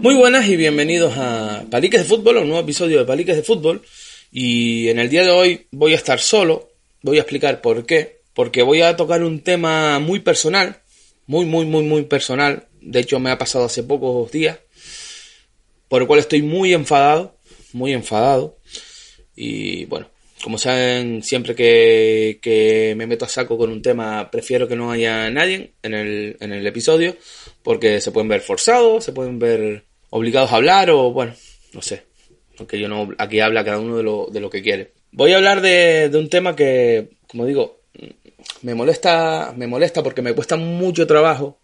[0.00, 3.82] Muy buenas y bienvenidos a Paliques de Fútbol, un nuevo episodio de Paliques de Fútbol.
[4.32, 6.70] Y en el día de hoy voy a estar solo,
[7.02, 8.22] voy a explicar por qué.
[8.32, 10.80] Porque voy a tocar un tema muy personal,
[11.26, 12.66] muy, muy, muy, muy personal.
[12.80, 14.58] De hecho, me ha pasado hace pocos días,
[15.88, 17.36] por el cual estoy muy enfadado,
[17.74, 18.56] muy enfadado.
[19.36, 20.08] Y bueno,
[20.42, 24.90] como saben, siempre que, que, me meto a saco con un tema, prefiero que no
[24.90, 27.18] haya nadie en el, en el episodio,
[27.62, 31.34] porque se pueden ver forzados, se pueden ver obligados a hablar o bueno,
[31.72, 32.04] no sé.
[32.58, 34.92] Aunque yo no, aquí habla cada uno de lo, de lo que quiere.
[35.12, 37.80] Voy a hablar de, de un tema que, como digo,
[38.62, 41.58] me molesta, me molesta porque me cuesta mucho trabajo,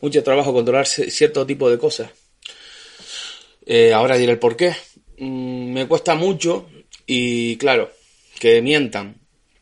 [0.00, 2.10] mucho trabajo controlar cierto tipo de cosas.
[3.66, 4.74] Eh, ahora diré el por qué.
[5.18, 6.68] Mm, me cuesta mucho
[7.06, 7.92] y claro,
[8.38, 9.16] que mientan,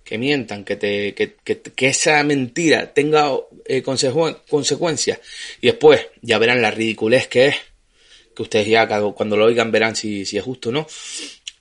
[0.05, 3.31] que mientan, que, te, que, que, esa mentira tenga
[3.67, 5.21] eh, consecuencias
[5.61, 7.57] y después ya verán la ridiculez que es
[8.35, 10.87] que ustedes ya cuando lo oigan verán si, es justo o no.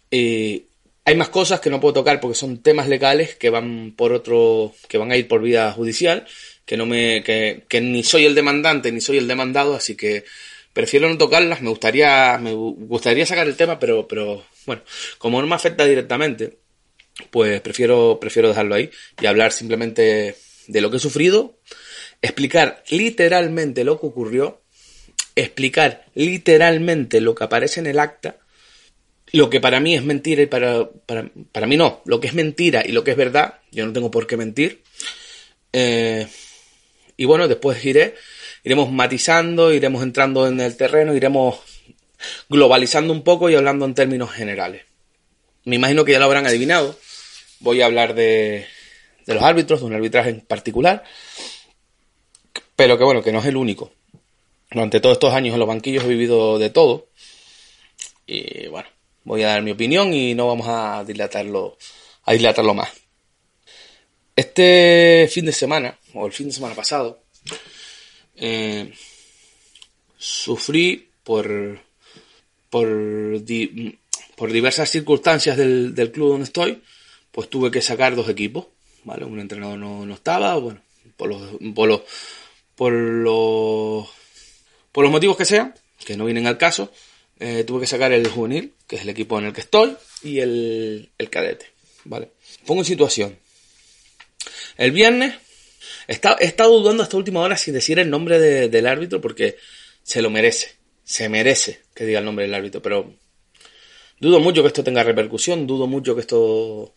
[0.09, 0.65] Eh,
[1.03, 4.73] hay más cosas que no puedo tocar porque son temas legales que van por otro,
[4.87, 6.25] que van a ir por vía judicial,
[6.65, 10.23] que no me, que, que ni soy el demandante ni soy el demandado, así que
[10.73, 11.61] prefiero no tocarlas.
[11.61, 14.83] Me gustaría, me gustaría sacar el tema, pero, pero bueno,
[15.17, 16.59] como no me afecta directamente,
[17.29, 18.89] pues prefiero, prefiero dejarlo ahí
[19.21, 20.35] y hablar simplemente
[20.67, 21.59] de lo que he sufrido,
[22.21, 24.60] explicar literalmente lo que ocurrió
[25.35, 28.37] explicar literalmente lo que aparece en el acta,
[29.33, 32.83] lo que para mí es mentira y para, para, mí no, lo que es mentira
[32.85, 34.83] y lo que es verdad, yo no tengo por qué mentir.
[35.71, 36.27] Eh,
[37.15, 38.15] y bueno, después iré,
[38.63, 41.59] iremos matizando, iremos entrando en el terreno, iremos
[42.49, 44.83] globalizando un poco y hablando en términos generales.
[45.63, 46.97] Me imagino que ya lo habrán adivinado.
[47.59, 48.65] Voy a hablar de,
[49.25, 51.03] de los árbitros, de un arbitraje en particular,
[52.75, 53.93] pero que bueno, que no es el único.
[54.71, 57.09] Durante todos estos años en los banquillos he vivido de todo.
[58.25, 58.87] Y bueno,
[59.25, 61.77] voy a dar mi opinión y no vamos a dilatarlo,
[62.23, 62.89] a dilatarlo más.
[64.33, 67.21] Este fin de semana, o el fin de semana pasado,
[68.37, 68.93] eh,
[70.17, 71.79] sufrí por,
[72.69, 72.87] por,
[74.37, 76.81] por diversas circunstancias del, del, club donde estoy,
[77.31, 78.67] pues tuve que sacar dos equipos,
[79.03, 79.25] ¿vale?
[79.25, 80.81] Un entrenador no, no estaba, bueno,
[81.17, 81.41] por los,
[81.75, 82.01] por los,
[82.75, 84.20] por los
[84.91, 85.73] por los motivos que sean,
[86.05, 86.91] que no vienen al caso,
[87.39, 90.39] eh, tuve que sacar el juvenil, que es el equipo en el que estoy, y
[90.39, 91.71] el, el cadete.
[92.05, 92.31] ¿vale?
[92.65, 93.37] Pongo en situación.
[94.77, 95.35] El viernes
[96.07, 99.57] he estado, dudando hasta última hora si decir el nombre del árbitro porque
[100.03, 100.75] se lo merece.
[101.03, 103.13] Se merece que diga el nombre del árbitro, pero
[104.19, 106.95] dudo mucho que esto tenga repercusión, dudo mucho que esto...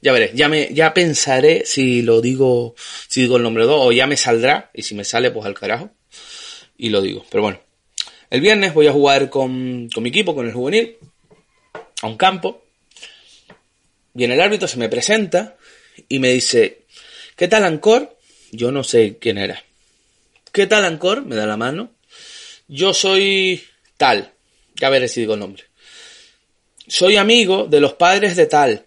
[0.00, 2.76] Ya veré, ya, me, ya pensaré si lo digo,
[3.08, 5.54] si digo el nombre 2 o ya me saldrá y si me sale pues al
[5.54, 5.90] carajo
[6.78, 7.26] y lo digo.
[7.28, 7.60] Pero bueno,
[8.30, 10.96] el viernes voy a jugar con, con mi equipo, con el juvenil,
[12.00, 12.64] a un campo.
[14.14, 15.56] Viene el árbitro, se me presenta
[16.08, 16.82] y me dice,
[17.36, 18.16] ¿qué tal Ancor?
[18.52, 19.62] Yo no sé quién era.
[20.52, 21.26] ¿Qué tal Ancor?
[21.26, 21.90] Me da la mano.
[22.68, 23.62] Yo soy
[23.96, 24.32] tal.
[24.76, 25.64] Ya veré si digo el nombre.
[26.86, 28.86] Soy amigo de los padres de tal.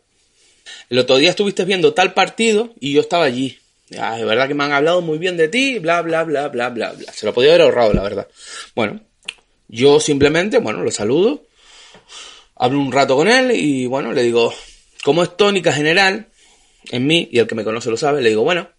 [0.90, 3.60] El otro día estuviste viendo tal partido y yo estaba allí.
[4.00, 6.69] Ah, es verdad que me han hablado muy bien de ti, bla, bla, bla, bla,
[6.69, 7.12] bla, bla.
[7.12, 8.28] Se lo podía haber ahorrado, la verdad.
[8.75, 9.02] Bueno,
[9.68, 11.44] yo simplemente, bueno, lo saludo,
[12.56, 14.53] hablo un rato con él y, bueno, le digo,
[15.03, 16.28] como es tónica general
[16.91, 18.69] en mí, y el que me conoce lo sabe, le digo, bueno,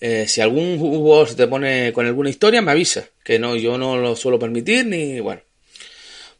[0.00, 3.78] eh, si algún jugador se te pone con alguna historia, me avisa, que no, yo
[3.78, 5.42] no lo suelo permitir, ni, bueno,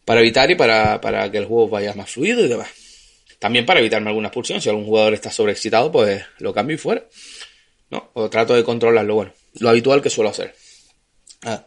[0.04, 2.68] para evitar y para, para que el juego vaya más fluido y demás.
[3.38, 7.04] También para evitarme alguna expulsión, si algún jugador está sobreexcitado, pues lo cambio y fuera.
[7.90, 8.10] ¿No?
[8.14, 10.54] O trato de controlarlo, bueno, lo habitual que suelo hacer.
[11.42, 11.66] Ah,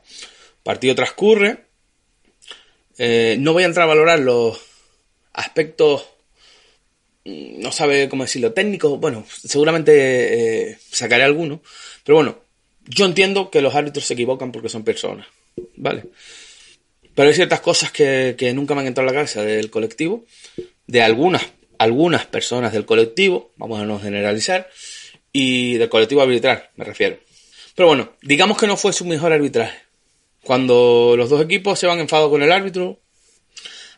[0.63, 1.66] partido transcurre.
[2.98, 4.60] Eh, no voy a entrar a valorar los
[5.33, 6.06] aspectos,
[7.24, 11.62] mm, no sabe cómo decirlo, técnicos, bueno, seguramente eh, sacaré alguno,
[12.04, 12.39] pero bueno,
[12.86, 15.27] yo entiendo que los árbitros se equivocan porque son personas,
[15.77, 16.06] ¿vale?
[17.16, 20.25] Pero hay ciertas cosas que, que nunca me han entrado a la cabeza del colectivo,
[20.88, 21.44] de algunas,
[21.77, 24.69] algunas personas del colectivo, vamos a no generalizar,
[25.40, 27.18] y del colectivo arbitral, me refiero.
[27.76, 29.78] Pero bueno, digamos que no fue su mejor arbitraje.
[30.44, 33.00] cuando los dos equipos se van enfadados con el árbitro,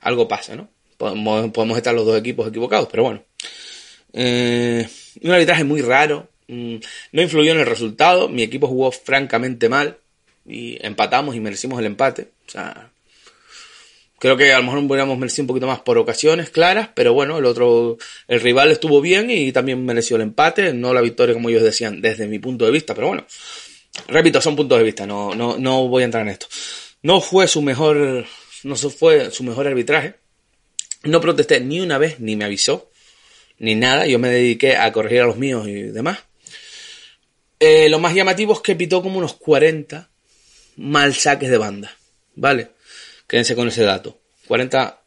[0.02, 0.70] algo pasa, ¿no?
[0.98, 3.24] Podemos, estar los dos equipos equivocados, pero bueno.
[4.14, 4.88] Eh,
[5.24, 6.30] un arbitraje muy raro.
[6.48, 6.76] mm,
[7.14, 8.30] No influyó en el resultado.
[8.30, 9.98] Mi equipo jugó francamente mal.
[10.46, 12.30] Y empatamos y merecimos el empate.
[12.48, 12.91] O sea,
[14.22, 16.90] creo que a lo mejor hubiéramos merecido un poquito más por ocasiones claras.
[16.94, 17.98] Pero bueno, el otro,
[18.28, 20.74] el rival estuvo bien y también mereció el empate.
[20.74, 22.94] No la victoria como ellos decían desde mi punto de vista.
[22.94, 23.26] Pero bueno,
[24.08, 25.08] repito, son puntos de vista.
[25.08, 26.46] No, no, no voy a entrar en esto.
[27.02, 28.28] No fue su mejor,
[28.64, 30.14] no fue su mejor arbitraje.
[31.04, 32.92] No protesté ni una vez, ni me avisó,
[33.58, 34.06] ni nada.
[34.06, 36.20] Yo me dediqué a corregir a los míos y demás.
[37.60, 40.12] Eh, lo más llamativo es que pitó como unos 40
[40.78, 41.92] mal saques de banda.
[42.36, 42.70] ¿Vale?
[43.32, 44.20] Quédense con ese dato.
[44.48, 45.00] 40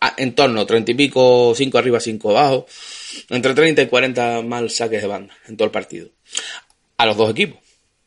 [0.00, 2.66] a- en torno, 30 y pico, 5 arriba, 5 abajo.
[3.28, 6.08] Entre 30 y 40 mal saques de banda en todo el partido.
[6.96, 7.58] A los dos equipos.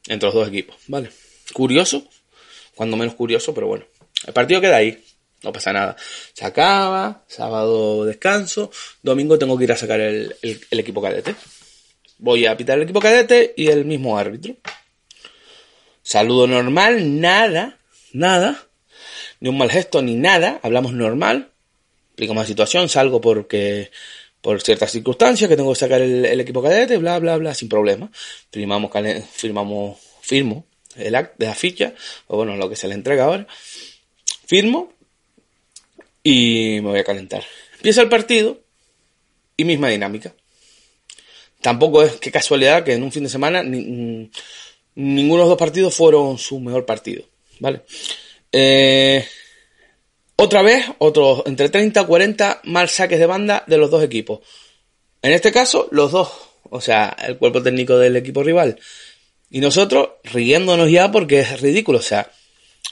[0.08, 0.76] Entre los dos equipos.
[0.88, 1.12] ¿Vale?
[1.54, 2.08] Curioso.
[2.74, 3.86] Cuando menos curioso, pero bueno.
[4.26, 5.04] El partido queda ahí.
[5.44, 5.96] No pasa nada.
[6.34, 8.72] Se acaba, sábado descanso,
[9.04, 11.36] domingo tengo que ir a sacar el, el- el equipo cadete.
[12.18, 14.56] Voy a pitar el equipo cadete y el mismo árbitro.
[16.02, 17.78] Saludo normal, nada,
[18.14, 18.66] nada.
[19.40, 20.60] Ni un mal gesto, ni nada.
[20.64, 21.52] Hablamos normal.
[22.10, 23.92] Explicamos la situación, salgo porque
[24.42, 28.10] por ciertas circunstancias que tengo que sacar el, equipo cadete, bla, bla, bla, sin problema.
[28.52, 28.92] Firmamos,
[29.32, 30.66] firmamos, firmo
[30.96, 31.94] el act de la ficha,
[32.28, 33.48] o bueno, lo que se le entrega ahora.
[34.46, 34.92] Firmo
[36.24, 37.44] y me voy a calentar.
[37.76, 38.60] Empieza el partido
[39.56, 40.34] y misma dinámica.
[41.62, 44.32] Tampoco es que casualidad que en un fin de semana ni- mm,
[44.96, 47.24] ninguno de los dos partidos fueron su mejor partido.
[47.60, 47.82] ¿Vale?
[48.52, 49.26] Eh,
[50.36, 54.40] otra vez, otros entre 30 y 40 mal saques de banda de los dos equipos.
[55.22, 56.32] En este caso, los dos.
[56.72, 58.80] O sea, el cuerpo técnico del equipo rival.
[59.50, 62.00] Y nosotros riéndonos ya porque es ridículo.
[62.00, 62.32] O sea,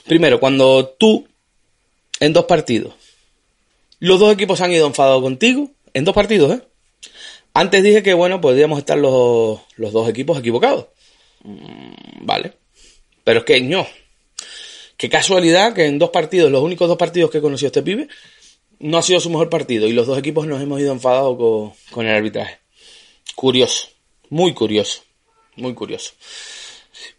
[0.06, 1.28] primero, cuando tú
[2.20, 2.94] en dos partidos
[4.00, 6.62] los dos equipos han ido enfadados contigo, en dos partidos, ¿eh?
[7.54, 10.86] Antes dije que, bueno, podríamos estar los, los dos equipos equivocados.
[11.42, 12.52] Mm, vale.
[13.24, 13.86] Pero es que no.
[14.98, 18.08] Qué casualidad que en dos partidos, los únicos dos partidos que conoció este pibe,
[18.80, 21.38] no ha sido su mejor partido y los dos equipos nos hemos ido enfadados
[21.92, 22.58] con, el arbitraje.
[23.36, 23.90] Curioso.
[24.28, 25.04] Muy curioso.
[25.54, 26.14] Muy curioso.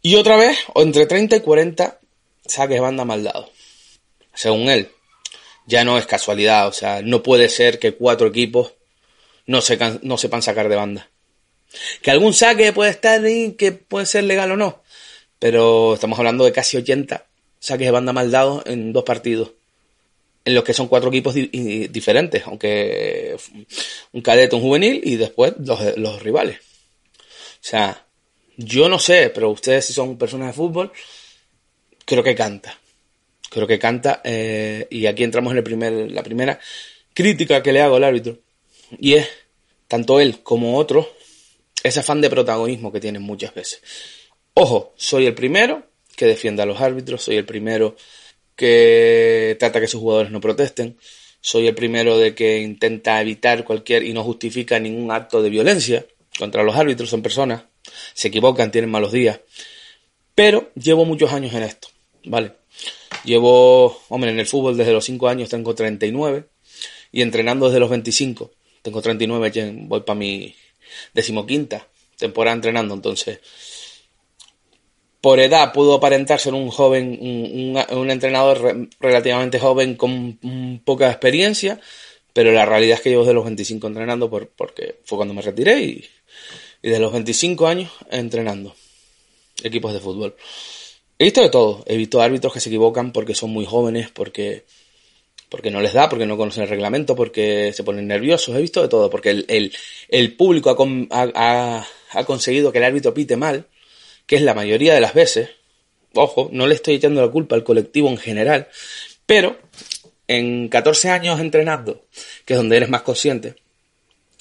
[0.01, 2.01] Y otra vez, entre 30 y 40
[2.45, 3.49] saques de banda mal dados.
[4.33, 4.91] Según él
[5.65, 8.73] ya no es casualidad, o sea, no puede ser que cuatro equipos
[9.45, 9.59] no,
[10.01, 11.09] no sepan sacar de banda.
[12.01, 14.83] Que algún saque puede estar ahí, que puede ser legal o no,
[15.37, 17.28] pero estamos hablando de casi 80
[17.59, 19.51] saques de banda mal dados en dos partidos,
[20.45, 23.37] en los que son cuatro equipos diferentes, aunque
[24.13, 26.59] un cadete, un juvenil y después los, los rivales.
[26.59, 28.05] O sea,
[28.57, 30.91] yo no sé, pero ustedes si son personas de fútbol,
[32.05, 32.79] creo que canta
[33.49, 36.59] creo que canta eh, y aquí entramos en el primer, la primera
[37.13, 38.37] crítica que le hago al árbitro
[38.99, 39.27] y es
[39.87, 41.07] tanto él como otros
[41.83, 43.81] ese afán de protagonismo que tienen muchas veces
[44.53, 45.83] ojo soy el primero
[46.19, 47.95] que defiende a los árbitros soy el primero
[48.55, 50.97] que trata que sus jugadores no protesten
[51.41, 56.05] soy el primero de que intenta evitar cualquier y no justifica ningún acto de violencia
[56.37, 57.63] contra los árbitros son personas
[58.13, 59.39] se equivocan tienen malos días
[60.35, 61.87] pero llevo muchos años en esto
[62.25, 62.59] vale
[63.23, 66.45] Llevo, hombre, en el fútbol desde los 5 años tengo 39
[67.11, 68.51] y entrenando desde los 25.
[68.81, 70.55] Tengo 39, ya voy para mi
[71.13, 73.39] decimoquinta temporada entrenando, entonces
[75.21, 77.17] por edad puedo aparentar ser un joven,
[77.91, 80.39] un, entrenador re- relativamente joven con
[80.85, 81.79] poca experiencia,
[82.33, 85.41] pero la realidad es que llevo desde los 25 entrenando por, porque fue cuando me
[85.41, 86.05] retiré y,
[86.81, 88.75] y desde los 25 años entrenando
[89.63, 90.35] equipos de fútbol.
[91.17, 91.83] He visto de todo.
[91.87, 94.65] He visto árbitros que se equivocan porque son muy jóvenes, porque,
[95.49, 98.55] porque no les da, porque no conocen el reglamento, porque se ponen nerviosos.
[98.55, 99.45] He visto de todo, porque el,
[100.09, 100.69] el, público
[101.11, 103.67] ha- ha- ha conseguido que el árbitro pite mal,
[104.29, 105.49] que es la mayoría de las veces.
[106.13, 108.67] Ojo, no le estoy echando la culpa al colectivo en general,
[109.25, 109.57] pero
[110.27, 112.05] en 14 años entrenando,
[112.45, 113.55] que es donde eres más consciente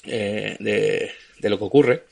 [0.03, 2.03] eh, de, lo que ocurre,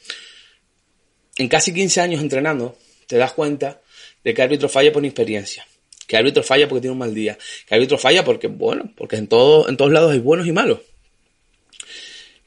[1.37, 3.79] en casi 15 años entrenando, te das cuenta
[4.23, 5.67] de que árbitro falla por inexperiencia,
[6.07, 9.27] que árbitro falla porque tiene un mal día, que árbitro falla porque, bueno, porque en,
[9.27, 10.79] todo, en todos lados hay buenos y malos,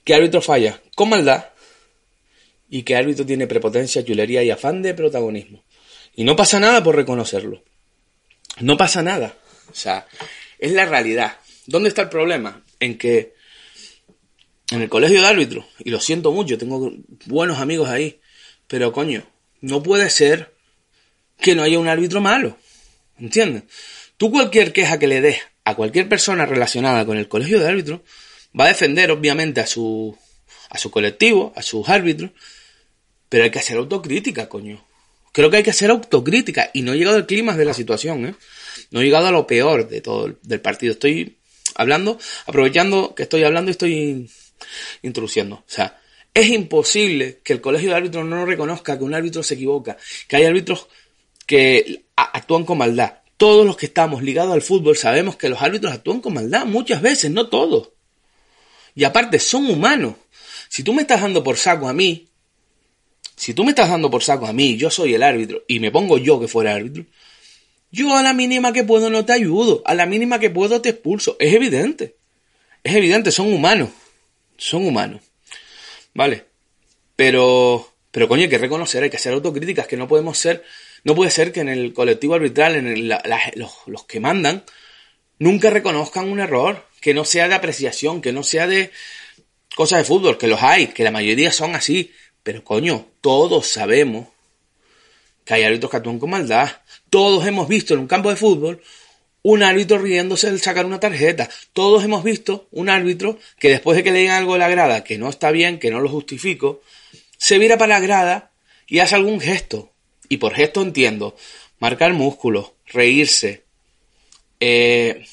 [0.02, 1.50] que árbitro falla con maldad
[2.70, 5.64] y que árbitro tiene prepotencia, chulería y afán de protagonismo.
[6.14, 7.62] Y no pasa nada por reconocerlo.
[8.60, 9.36] No pasa nada.
[9.70, 10.06] O sea,
[10.58, 11.36] es la realidad.
[11.66, 12.62] ¿Dónde está el problema?
[12.78, 13.34] En que
[14.70, 16.92] en el colegio de árbitros, y lo siento mucho, tengo
[17.26, 18.20] buenos amigos ahí,
[18.68, 19.24] pero coño,
[19.60, 20.54] no puede ser
[21.40, 22.56] que no haya un árbitro malo.
[23.18, 23.64] ¿Entiendes?
[24.16, 28.00] Tú cualquier queja que le des a cualquier persona relacionada con el colegio de árbitros,
[28.58, 30.16] va a defender obviamente a su,
[30.68, 32.30] a su colectivo, a sus árbitros,
[33.30, 34.84] pero hay que hacer autocrítica, coño.
[35.32, 38.26] Creo que hay que hacer autocrítica y no he llegado al clima de la situación,
[38.26, 38.34] ¿eh?
[38.90, 40.92] No he llegado a lo peor de todo el, del partido.
[40.92, 41.38] Estoy
[41.76, 44.30] hablando, aprovechando que estoy hablando y estoy
[45.02, 45.56] introduciendo.
[45.56, 46.00] O sea,
[46.34, 49.96] es imposible que el colegio de árbitros no reconozca que un árbitro se equivoca,
[50.26, 50.88] que hay árbitros
[51.46, 53.14] que actúan con maldad.
[53.36, 57.00] Todos los que estamos ligados al fútbol sabemos que los árbitros actúan con maldad muchas
[57.00, 57.90] veces, no todos.
[58.94, 60.14] Y aparte, son humanos.
[60.68, 62.29] Si tú me estás dando por saco a mí,
[63.40, 65.90] si tú me estás dando por saco a mí, yo soy el árbitro, y me
[65.90, 67.06] pongo yo que fuera árbitro,
[67.90, 70.90] yo a la mínima que puedo no te ayudo, a la mínima que puedo te
[70.90, 71.38] expulso.
[71.40, 72.16] Es evidente.
[72.84, 73.88] Es evidente, son humanos.
[74.58, 75.22] Son humanos.
[76.12, 76.44] ¿Vale?
[77.16, 80.62] Pero, pero coño, hay que reconocer, hay que hacer autocríticas, que no podemos ser,
[81.04, 84.64] no puede ser que en el colectivo arbitral, en los, los que mandan,
[85.38, 88.90] nunca reconozcan un error, que no sea de apreciación, que no sea de
[89.74, 94.28] cosas de fútbol, que los hay, que la mayoría son así, pero coño, todos sabemos
[95.44, 96.70] que hay árbitros que actúan con maldad.
[97.10, 98.82] Todos hemos visto en un campo de fútbol
[99.42, 101.48] un árbitro riéndose al sacar una tarjeta.
[101.72, 105.04] Todos hemos visto un árbitro que después de que le digan algo de la grada
[105.04, 106.82] que no está bien, que no lo justifico,
[107.38, 108.50] se vira para la grada
[108.86, 109.90] y hace algún gesto.
[110.28, 111.36] Y por gesto entiendo
[111.78, 113.64] marcar músculos, reírse.
[114.60, 115.24] Eh,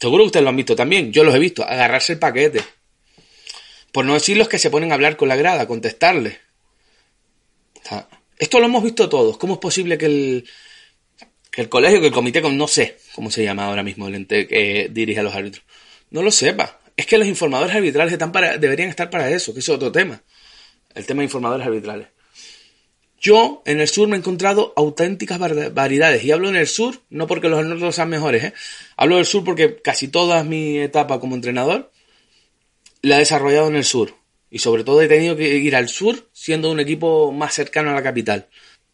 [0.00, 1.12] seguro que ustedes lo han visto también.
[1.12, 1.64] Yo los he visto.
[1.64, 2.62] Agarrarse el paquete.
[3.94, 6.40] Por no decir los que se ponen a hablar con la grada, contestarle.
[8.36, 9.38] esto lo hemos visto todos.
[9.38, 10.44] ¿Cómo es posible que el,
[11.48, 14.48] que el colegio, que el comité, no sé cómo se llama ahora mismo el ente
[14.48, 15.64] que dirige a los árbitros,
[16.10, 16.80] no lo sepa?
[16.96, 20.20] Es que los informadores arbitrales están para, deberían estar para eso, que es otro tema.
[20.92, 22.08] El tema de informadores arbitrales.
[23.20, 26.24] Yo en el sur me he encontrado auténticas variedades.
[26.24, 28.54] Y hablo en el sur, no porque los norte sean mejores, ¿eh?
[28.96, 31.93] Hablo del sur porque casi toda mi etapa como entrenador
[33.04, 34.14] la he desarrollado en el sur.
[34.50, 37.94] Y sobre todo he tenido que ir al sur siendo un equipo más cercano a
[37.94, 38.48] la capital.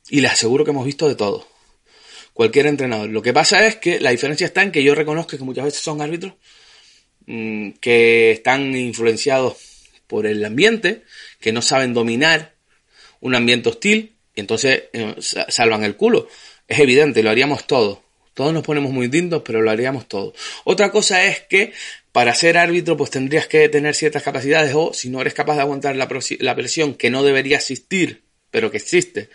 [0.08, 1.46] Y les aseguro que hemos visto de todo.
[2.32, 3.10] Cualquier entrenador.
[3.10, 5.80] Lo que pasa es que la diferencia está en que yo reconozco que muchas veces
[5.80, 6.34] son árbitros
[7.26, 9.56] mmm, que están influenciados
[10.06, 11.04] por el ambiente,
[11.38, 12.54] que no saben dominar
[13.20, 16.26] un ambiente hostil y entonces eh, salvan el culo.
[16.66, 18.02] Es evidente, lo haríamos todo.
[18.34, 20.32] Todos nos ponemos muy lindos, pero lo haríamos todo.
[20.64, 21.72] Otra cosa es que
[22.12, 25.62] para ser árbitro pues tendrías que tener ciertas capacidades o si no eres capaz de
[25.62, 29.30] aguantar la, presión que no debería existir, pero que existe,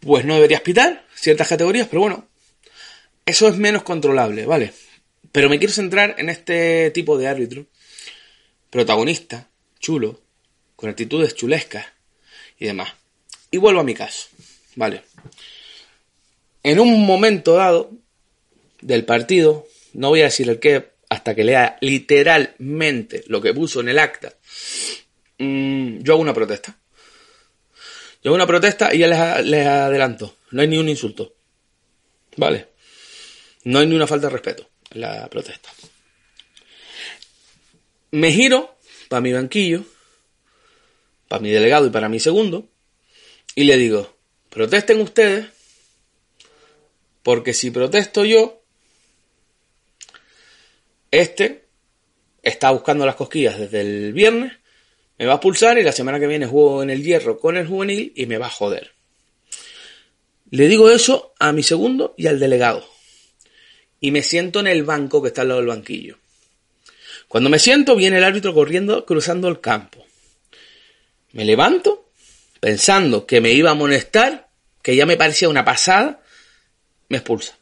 [0.00, 2.28] pues no deberías pitar ciertas categorías, pero bueno,
[3.26, 4.72] eso es menos controlable, ¿vale?
[5.32, 7.66] Pero me quiero centrar en este tipo de árbitro,
[8.70, 9.48] protagonista,
[9.80, 10.20] chulo,
[10.76, 11.86] con actitudes chulescas
[12.58, 12.92] y demás.
[13.50, 14.28] Y vuelvo a mi caso,
[14.76, 15.02] ¿vale?
[16.62, 17.90] En un momento dado
[18.80, 23.80] del partido, no voy a decir el qué hasta que lea literalmente lo que puso
[23.80, 24.34] en el acta.
[25.38, 26.76] Mm, yo hago una protesta.
[28.22, 30.36] Yo hago una protesta y ya les, les adelanto.
[30.50, 31.34] No hay ni un insulto.
[32.36, 32.68] ¿Vale?
[33.64, 35.70] No hay ni una falta de respeto en la protesta.
[38.10, 38.76] Me giro
[39.08, 39.84] para mi banquillo,
[41.28, 42.68] para mi delegado y para mi segundo,
[43.54, 44.16] y le digo,
[44.50, 45.46] protesten ustedes,
[47.22, 48.63] porque si protesto yo,
[51.20, 51.64] este
[52.42, 54.52] está buscando las cosquillas desde el viernes,
[55.16, 57.66] me va a expulsar y la semana que viene juego en el hierro con el
[57.66, 58.92] juvenil y me va a joder.
[60.50, 62.86] Le digo eso a mi segundo y al delegado.
[64.00, 66.18] Y me siento en el banco que está al lado del banquillo.
[67.28, 70.04] Cuando me siento, viene el árbitro corriendo, cruzando el campo.
[71.32, 72.10] Me levanto,
[72.60, 74.48] pensando que me iba a amonestar,
[74.82, 76.22] que ya me parecía una pasada,
[77.08, 77.56] me expulsa.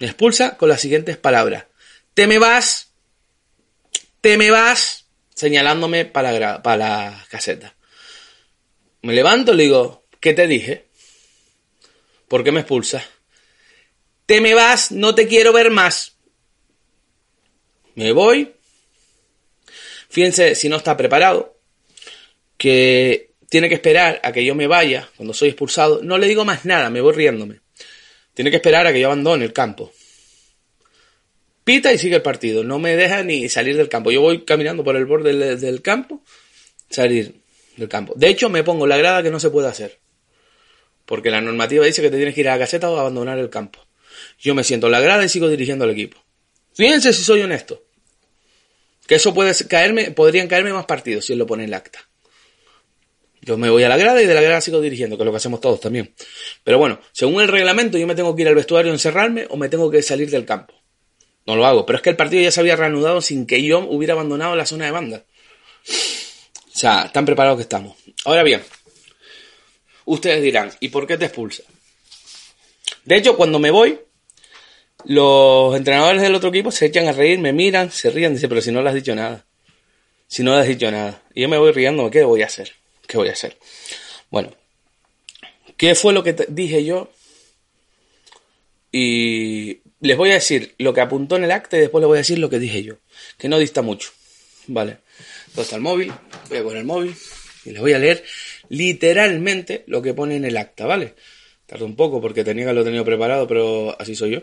[0.00, 1.66] Me expulsa con las siguientes palabras
[2.14, 2.92] te me vas,
[4.20, 7.74] te me vas, señalándome para la, para la caseta.
[9.02, 10.86] Me levanto y le digo, ¿qué te dije?
[12.28, 13.04] ¿Por qué me expulsas?
[14.26, 16.16] Te me vas, no te quiero ver más.
[17.94, 18.54] Me voy.
[20.08, 21.58] Fíjense si no está preparado,
[22.56, 26.00] que tiene que esperar a que yo me vaya cuando soy expulsado.
[26.02, 27.60] No le digo más nada, me voy riéndome.
[28.34, 29.92] Tiene que esperar a que yo abandone el campo
[31.64, 32.64] pita y sigue el partido.
[32.64, 34.10] No me deja ni salir del campo.
[34.10, 36.22] Yo voy caminando por el borde del, campo,
[36.90, 37.40] salir
[37.76, 38.14] del campo.
[38.16, 39.98] De hecho, me pongo la grada que no se puede hacer.
[41.04, 43.50] Porque la normativa dice que te tienes que ir a la caseta o abandonar el
[43.50, 43.80] campo.
[44.38, 46.22] Yo me siento en la grada y sigo dirigiendo al equipo.
[46.74, 47.84] Fíjense si soy honesto.
[49.06, 51.98] Que eso puede caerme, podrían caerme más partidos si él lo pone en el acta.
[53.44, 55.32] Yo me voy a la grada y de la grada sigo dirigiendo, que es lo
[55.32, 56.14] que hacemos todos también.
[56.62, 59.68] Pero bueno, según el reglamento, yo me tengo que ir al vestuario encerrarme o me
[59.68, 60.81] tengo que salir del campo.
[61.46, 63.80] No lo hago, pero es que el partido ya se había reanudado sin que yo
[63.80, 65.24] hubiera abandonado la zona de banda.
[65.88, 67.96] O sea, tan preparados que estamos.
[68.24, 68.62] Ahora bien,
[70.04, 71.64] ustedes dirán, ¿y por qué te expulsa?
[73.04, 73.98] De hecho, cuando me voy,
[75.04, 78.60] los entrenadores del otro equipo se echan a reír, me miran, se ríen, dicen, pero
[78.60, 79.44] si no le has dicho nada.
[80.28, 81.22] Si no le has dicho nada.
[81.34, 82.72] Y yo me voy riendo, ¿qué voy a hacer?
[83.06, 83.58] ¿Qué voy a hacer?
[84.30, 84.54] Bueno,
[85.76, 87.10] ¿qué fue lo que dije yo?
[88.92, 92.16] Y les voy a decir lo que apuntó en el acta y después les voy
[92.16, 92.96] a decir lo que dije yo.
[93.38, 94.10] Que no dista mucho.
[94.66, 94.98] Vale.
[95.46, 96.12] Entonces está el móvil,
[96.48, 97.14] voy a poner el móvil
[97.64, 98.24] y les voy a leer
[98.68, 101.14] literalmente lo que pone en el acta, ¿vale?
[101.66, 104.42] Tardó un poco porque tenía que haberlo tenido preparado, pero así soy yo.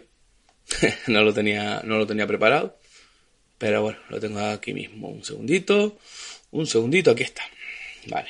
[1.07, 2.77] no, lo tenía, no lo tenía preparado.
[3.57, 5.09] Pero bueno, lo tengo aquí mismo.
[5.09, 5.97] Un segundito.
[6.51, 7.43] Un segundito, aquí está.
[8.07, 8.29] Vale.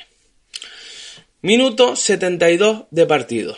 [1.42, 3.56] Minuto 72 de partido.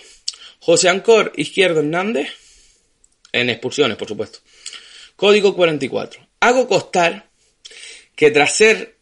[0.60, 2.41] José Ancor, izquierdo Hernández.
[3.32, 4.40] En expulsiones, por supuesto.
[5.16, 6.28] Código 44.
[6.40, 7.30] Hago constar
[8.14, 8.96] que tras ser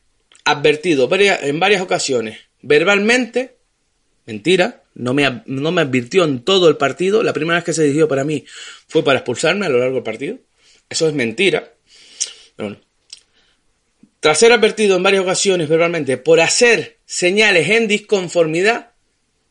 [0.44, 3.56] advertido en varias ocasiones verbalmente,
[4.26, 7.84] mentira, no me, no me advirtió en todo el partido, la primera vez que se
[7.84, 8.44] dirigió para mí
[8.87, 10.38] fue para expulsarme a lo largo del partido,
[10.88, 11.72] eso es mentira.
[14.20, 18.92] tras ser advertido en varias ocasiones verbalmente por hacer señales en disconformidad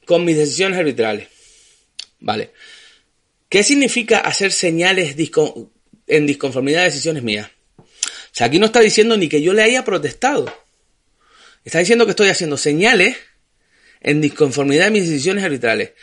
[0.05, 1.27] con mis decisiones arbitrales.
[2.19, 2.51] Vale.
[3.49, 5.15] ¿Qué significa hacer señales
[6.07, 7.49] en disconformidad de decisiones mías?
[7.77, 7.83] O
[8.31, 10.45] sea, aquí no está diciendo ni que yo le haya protestado.
[11.65, 13.17] Está diciendo que estoy haciendo señales
[14.01, 15.93] en disconformidad de mis decisiones arbitrales.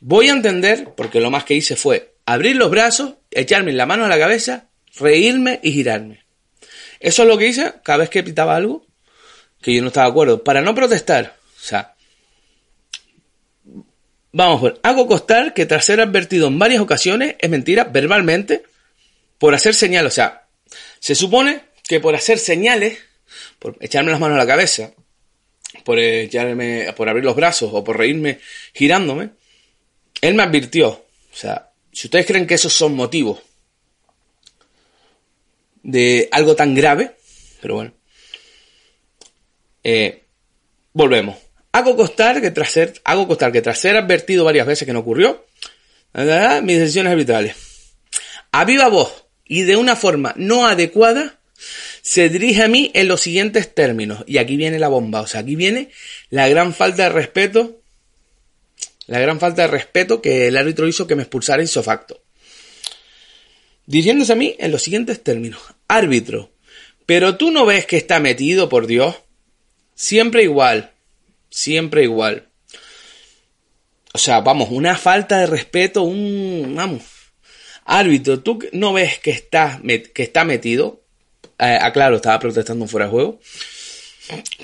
[0.00, 4.04] Voy a entender, porque lo más que hice fue abrir los brazos, echarme la mano
[4.04, 6.24] a la cabeza, reírme y girarme.
[7.00, 8.86] Eso es lo que hice cada vez que pitaba algo
[9.62, 10.44] que yo no estaba de acuerdo.
[10.44, 11.95] Para no protestar, o sea,
[14.36, 18.64] vamos a ver, hago constar que tras ser advertido en varias ocasiones, es mentira, verbalmente,
[19.38, 20.46] por hacer señales, o sea,
[21.00, 22.98] se supone que por hacer señales,
[23.58, 24.92] por echarme las manos a la cabeza,
[25.84, 28.38] por, echarme, por abrir los brazos o por reírme
[28.74, 29.30] girándome,
[30.20, 30.90] él me advirtió.
[30.90, 33.40] O sea, si ustedes creen que esos son motivos
[35.82, 37.16] de algo tan grave,
[37.62, 37.92] pero bueno,
[39.82, 40.24] eh,
[40.92, 41.45] volvemos.
[41.76, 45.44] Hago constar que tras ser, hago que tras ser advertido varias veces que no ocurrió,
[46.62, 47.54] mis decisiones arbitrales.
[48.50, 51.38] A viva voz y de una forma no adecuada,
[52.00, 54.24] se dirige a mí en los siguientes términos.
[54.26, 55.20] Y aquí viene la bomba.
[55.20, 55.90] O sea, aquí viene
[56.30, 57.82] la gran falta de respeto.
[59.06, 62.22] La gran falta de respeto que el árbitro hizo que me expulsara facto.
[63.84, 65.60] Dirigiéndose a mí en los siguientes términos.
[65.88, 66.54] Árbitro,
[67.04, 69.16] pero tú no ves que está metido, por Dios.
[69.94, 70.95] Siempre igual.
[71.50, 72.48] Siempre igual.
[74.12, 76.74] O sea, vamos, una falta de respeto, un...
[76.74, 77.02] Vamos.
[77.84, 79.80] Árbitro, tú no ves que está,
[80.14, 81.02] que está metido.
[81.58, 83.40] Eh, aclaro, estaba protestando fuera de juego.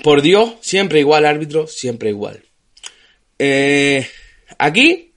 [0.01, 2.43] Por Dios, siempre igual, árbitro, siempre igual.
[3.39, 4.07] Eh,
[4.57, 5.13] aquí,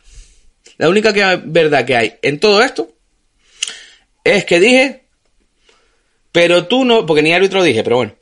[0.79, 1.13] la única
[1.45, 2.95] verdad que hay en todo esto
[4.25, 5.05] es que dije,
[6.33, 8.15] pero tú no, porque ni árbitro dije, pero bueno,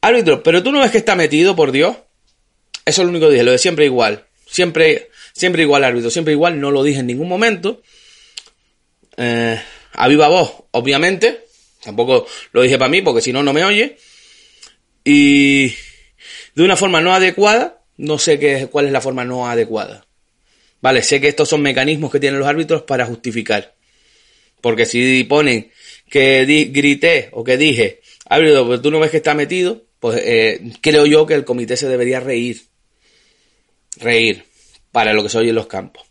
[0.00, 1.96] árbitro, pero tú no ves que está metido, por Dios.
[2.88, 4.26] Eso es lo único que dije, lo de siempre igual.
[4.46, 7.82] Siempre, siempre igual, árbitro, siempre igual, no lo dije en ningún momento.
[9.16, 9.60] Eh,
[9.92, 11.48] a viva voz, obviamente,
[11.82, 13.96] Tampoco lo dije para mí porque si no, no me oye.
[15.04, 15.68] Y
[16.54, 20.06] de una forma no adecuada, no sé qué, cuál es la forma no adecuada.
[20.80, 23.74] Vale, sé que estos son mecanismos que tienen los árbitros para justificar.
[24.60, 25.70] Porque si ponen
[26.10, 30.60] que grité o que dije, árbitro, pero tú no ves que está metido, pues eh,
[30.80, 32.62] creo yo que el comité se debería reír.
[33.98, 34.44] Reír
[34.92, 36.06] para lo que se oye en los campos.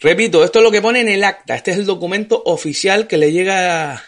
[0.00, 1.54] Repito, esto es lo que pone en el acta.
[1.54, 4.04] Este es el documento oficial que le llega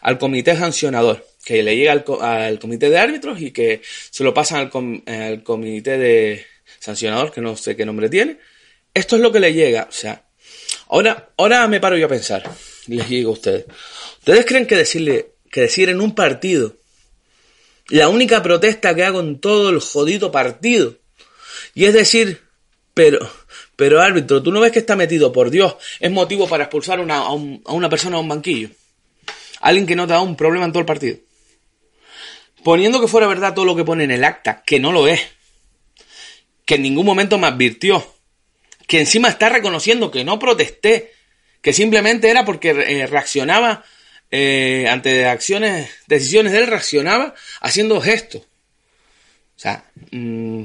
[0.00, 4.70] al comité sancionador, que le llega al, comité de árbitros y que se lo pasan
[5.06, 6.46] al, comité de
[6.78, 8.38] sancionador, que no sé qué nombre tiene.
[8.94, 9.86] Esto es lo que le llega.
[9.88, 10.24] O sea,
[10.88, 12.48] ahora, ahora me paro yo a pensar.
[12.86, 13.66] Les digo a ustedes.
[14.18, 16.76] ¿Ustedes creen que decirle, que decir en un partido,
[17.88, 20.98] la única protesta que hago en todo el jodido partido,
[21.74, 22.40] y es decir,
[22.94, 23.18] pero,
[23.76, 27.16] pero árbitro, tú no ves que está metido, por Dios, es motivo para expulsar a,
[27.16, 28.70] a, una persona a un banquillo.
[29.60, 31.18] Alguien que no te da un problema en todo el partido.
[32.64, 35.20] Poniendo que fuera verdad todo lo que pone en el acta, que no lo es.
[36.64, 38.04] Que en ningún momento me advirtió.
[38.86, 41.12] Que encima está reconociendo que no protesté.
[41.60, 43.84] Que simplemente era porque eh, reaccionaba
[44.30, 48.42] eh, ante acciones, decisiones de él, reaccionaba haciendo gestos.
[48.42, 50.64] O sea, mm,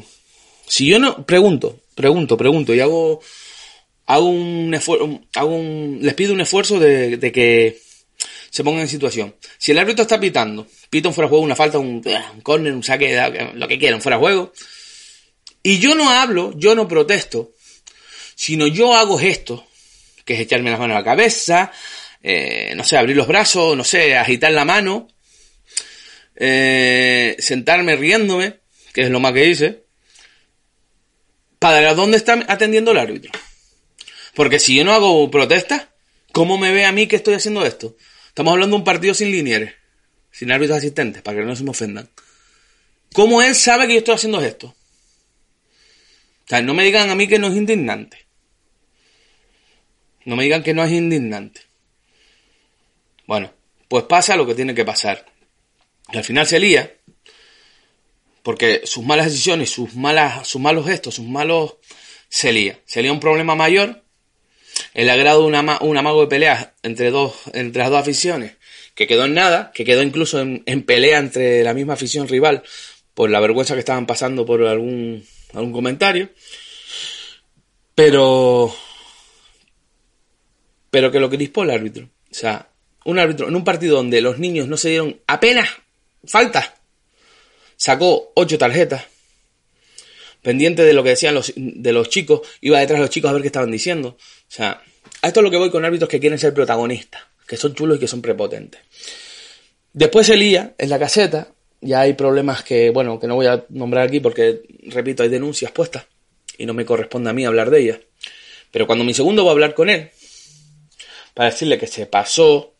[0.66, 3.20] Si yo no, pregunto, pregunto, pregunto y hago,
[4.06, 5.60] hago un esfuerzo, hago
[6.00, 7.82] les pido un esfuerzo de, que
[8.52, 9.36] se pongan en situación.
[9.58, 12.74] Si el árbitro está pitando, pita un fuera de juego, una falta, un, un córner,
[12.74, 14.54] un saque, lo que quieran, fuera de juego,
[15.64, 17.54] y yo no hablo, yo no protesto,
[18.36, 19.66] sino yo hago esto,
[20.24, 21.72] que es echarme las manos a la cabeza,
[22.22, 25.08] eh, no sé, abrir los brazos, no sé, agitar la mano,
[26.36, 28.60] eh, sentarme riéndome,
[28.94, 29.87] que es lo más que hice,
[31.60, 33.32] para dónde está atendiendo el árbitro.
[34.36, 35.90] Porque si yo no hago protesta,
[36.32, 37.96] ¿cómo me ve a mí que estoy haciendo esto?
[38.28, 39.74] Estamos hablando de un partido sin linieres,
[40.32, 42.10] sin árbitros asistentes, para que no se me ofendan.
[43.14, 44.68] ¿Cómo él sabe que yo estoy haciendo esto?
[44.68, 48.28] O sea, no me digan a mí que no es indignante.
[50.26, 51.62] No me digan que no es indignante.
[53.26, 53.54] Bueno,
[53.88, 55.26] pues pasa lo que tiene que pasar.
[56.12, 56.97] Y al final se lía,
[58.48, 61.76] porque sus malas decisiones, sus, malas, sus malos gestos, sus malos...
[62.30, 62.80] se lía.
[63.12, 64.04] Un problema mayor,
[64.94, 65.48] el agrado de
[65.82, 68.54] un amago de peleas entre, dos, entre las dos aficiones,
[68.96, 72.64] que quedó en nada, que quedó incluso en, en, pelea entre la misma afición rival
[73.14, 76.30] por la vergüenza que estaban pasando por algún, algún comentario.
[77.96, 78.74] Pero...
[80.90, 82.06] Pero que lo que dispone el árbitro.
[82.32, 82.70] O sea,
[83.04, 85.68] un árbitro en un partido donde los niños no se dieron apenas
[86.24, 86.77] falta,
[87.78, 89.06] sacó ocho tarjetas,
[90.42, 93.34] pendiente de lo que decían los, de los chicos, iba detrás de los chicos a
[93.34, 94.18] ver qué estaban diciendo.
[94.18, 94.82] O sea,
[95.22, 97.98] a esto es lo que voy con árbitros que quieren ser protagonistas, que son chulos
[97.98, 98.82] y que son prepotentes.
[99.94, 103.66] Después se lía en la caseta, ya hay problemas que, bueno, que no voy a
[103.70, 106.06] nombrar aquí porque, repito, hay denuncias puestas
[106.58, 108.00] y no me corresponde a mí hablar de ellas.
[108.72, 110.10] Pero cuando mi segundo va a hablar con él,
[111.34, 112.74] para decirle que se pasó,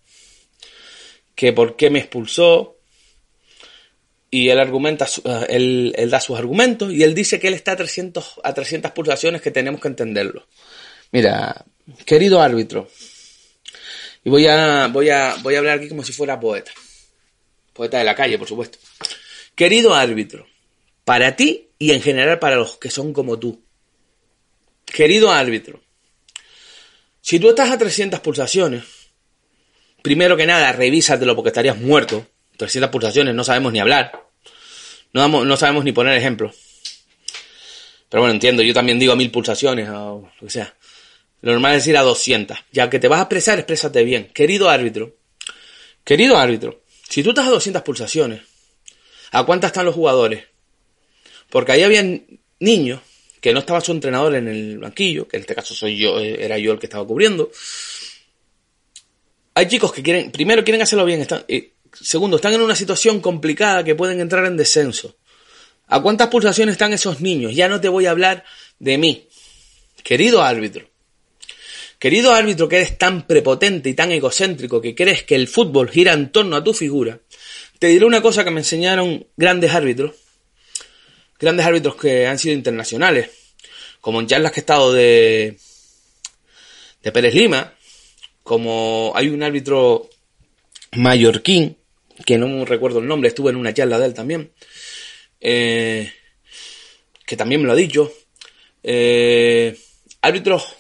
[1.36, 2.77] que por qué me expulsó,
[4.30, 5.08] y él argumenta,
[5.48, 8.92] él, él, da sus argumentos y él dice que él está a 300, a 300
[8.92, 10.48] pulsaciones que tenemos que entenderlo.
[11.12, 11.66] Mira,
[12.06, 12.90] querido árbitro,
[14.24, 16.72] y voy a, voy a, voy a hablar aquí como si fuera poeta.
[17.74, 18.78] Poeta de la calle, por supuesto.
[19.56, 20.46] Querido árbitro,
[21.06, 23.64] para ti y en general para los que son como tú.
[24.86, 25.82] Querido árbitro,
[27.22, 28.86] si tú estás a 300 pulsaciones,
[30.02, 32.26] primero que nada, revísatelo porque estarías muerto.
[32.58, 34.28] 300 pulsaciones, no sabemos ni hablar.
[35.14, 36.56] No, damos, no sabemos ni poner ejemplos.
[38.10, 40.76] Pero bueno, entiendo, yo también digo a mil pulsaciones o lo que sea.
[41.42, 42.58] Lo normal es decir a 200.
[42.72, 44.30] Ya que te vas a expresar, exprésate bien.
[44.34, 45.16] Querido árbitro,
[46.04, 48.42] querido árbitro, si tú estás a 200 pulsaciones,
[49.32, 50.46] ¿a cuántas están los jugadores?
[51.50, 52.26] Porque ahí habían
[52.60, 53.02] niños
[53.40, 56.58] que no estaba su entrenador en el banquillo, que en este caso soy yo, era
[56.58, 57.52] yo el que estaba cubriendo.
[59.54, 63.22] Hay chicos que quieren, primero quieren hacerlo bien, están, eh, segundo, están en una situación
[63.22, 65.18] complicada que pueden entrar en descenso.
[65.88, 67.56] ¿A cuántas pulsaciones están esos niños?
[67.56, 68.44] Ya no te voy a hablar
[68.80, 69.28] de mí.
[70.04, 70.90] Querido árbitro.
[72.00, 76.14] Querido árbitro que eres tan prepotente y tan egocéntrico que crees que el fútbol gira
[76.14, 77.20] en torno a tu figura,
[77.80, 80.14] te diré una cosa que me enseñaron grandes árbitros,
[81.40, 83.32] grandes árbitros que han sido internacionales,
[84.00, 85.58] como en charlas que he estado de,
[87.02, 87.74] de Pérez Lima,
[88.44, 90.10] como hay un árbitro
[90.94, 91.78] mallorquín,
[92.26, 94.52] que no recuerdo el nombre, estuve en una charla de él también,
[95.40, 96.12] eh,
[97.26, 98.12] que también me lo ha dicho,
[98.84, 99.78] eh,
[100.22, 100.76] árbitros,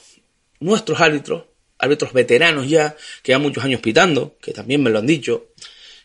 [0.59, 1.43] nuestros árbitros,
[1.77, 5.47] árbitros veteranos ya, que ya muchos años pitando, que también me lo han dicho,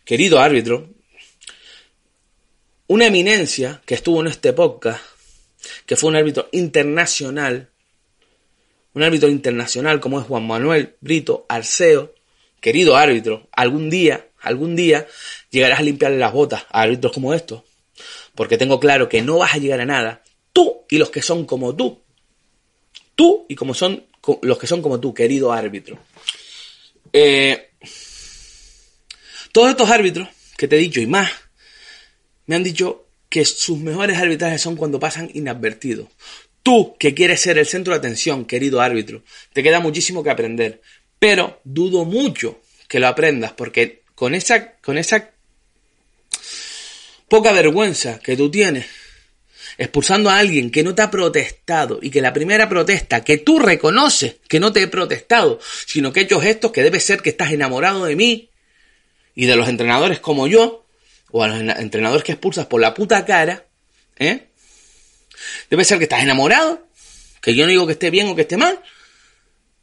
[0.05, 0.91] querido árbitro,
[2.89, 5.03] una eminencia que estuvo en este podcast,
[5.87, 7.71] que fue un árbitro internacional,
[8.95, 12.15] un árbitro internacional como es Juan Manuel Brito Arceo,
[12.63, 15.07] querido árbitro, algún día, algún día
[15.51, 17.65] llegarás a limpiarle las botas a árbitros como estos,
[18.35, 20.23] porque tengo claro que no vas a llegar a nada,
[20.55, 22.01] tú y los que son como tú,
[23.15, 24.07] tú y como son
[24.43, 25.99] los que son como tú, querido árbitro.
[27.13, 27.71] Eh,
[29.51, 31.31] todos estos árbitros que te he dicho y más,
[32.47, 36.09] me han dicho que sus mejores arbitrajes son cuando pasan inadvertidos.
[36.63, 40.81] Tú, que quieres ser el centro de atención, querido árbitro, te queda muchísimo que aprender,
[41.23, 45.31] pero dudo mucho que lo aprendas, porque con esa, con esa
[47.29, 48.87] poca vergüenza que tú tienes,
[49.79, 53.61] expulsando a alguien que no te ha protestado y que la primera protesta que tú
[53.61, 57.31] reconoces que no te he protestado, sino que he hecho gestos que debe ser que
[57.31, 58.51] estás enamorado de mí
[59.37, 60.85] y de los entrenadores como yo,
[61.31, 63.65] o a los entrenadores que expulsas por la puta cara,
[64.19, 64.49] ¿eh?
[65.71, 66.85] Debe ser que estás enamorado,
[67.41, 68.83] que yo no digo que esté bien o que esté mal,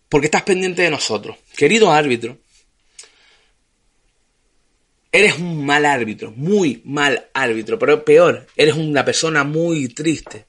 [0.09, 1.37] porque estás pendiente de nosotros.
[1.55, 2.39] Querido árbitro,
[5.11, 10.45] eres un mal árbitro, muy mal árbitro, pero peor, eres una persona muy triste,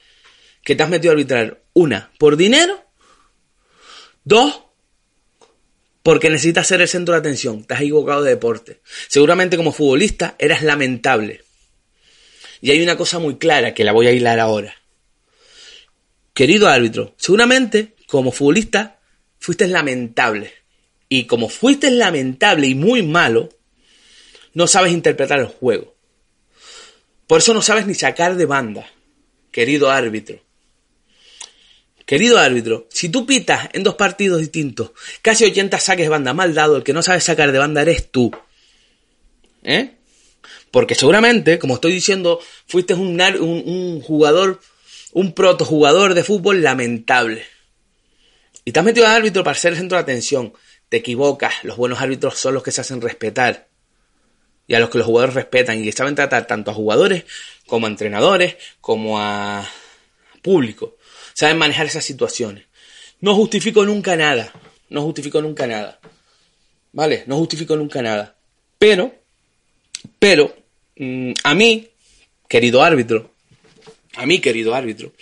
[0.65, 1.61] que te has metido a arbitrar.
[1.73, 2.85] Una, por dinero.
[4.25, 4.65] Dos,
[6.03, 7.65] porque necesitas ser el centro de atención.
[7.65, 8.81] Te has equivocado de deporte.
[9.09, 11.45] Seguramente como futbolista eras lamentable.
[12.61, 14.75] Y hay una cosa muy clara que la voy a hilar ahora.
[16.35, 19.00] Querido árbitro, seguramente como futbolista
[19.41, 20.53] fuiste lamentable.
[21.09, 23.49] Y como fuiste lamentable y muy malo,
[24.55, 25.97] no sabes interpretar el juego.
[27.27, 28.89] Por eso no sabes ni sacar de banda,
[29.51, 30.41] querido árbitro.
[32.07, 34.91] Querido árbitro, si tú pitas en dos partidos distintos,
[35.23, 38.11] casi 80 saques de banda mal dado, el que no sabe sacar de banda eres
[38.11, 38.33] tú.
[39.63, 39.93] ¿Eh?
[40.73, 44.61] Porque seguramente, como estoy diciendo, fuiste un, un, jugador,
[45.13, 47.45] un protojugador de fútbol lamentable.
[48.73, 50.53] Te has metido al árbitro para ser el centro de atención.
[50.89, 51.65] Te equivocas.
[51.65, 53.69] Los buenos árbitros son los que se hacen respetar.
[54.67, 55.85] Y a los que los jugadores respetan.
[55.85, 57.25] Y saben tratar tanto a jugadores
[57.67, 59.69] como a entrenadores, como a
[60.43, 60.97] público.
[61.35, 62.65] Saben manejar esas situaciones.
[63.21, 64.53] No justifico nunca nada.
[64.89, 66.01] No justifico nunca nada.
[66.93, 67.25] ¿Vale?
[67.27, 68.37] No justifico nunca nada.
[68.79, 69.15] Pero,
[70.19, 70.61] pero,
[71.03, 71.89] Mm, a mí,
[72.47, 73.33] querido árbitro,
[74.17, 75.15] a mí, querido árbitro,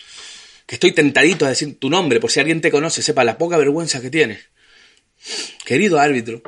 [0.68, 3.56] que estoy tentadito a decir tu nombre, por si alguien te conoce, sepa la poca
[3.56, 4.50] vergüenza que tienes.
[5.64, 6.42] Querido árbitro,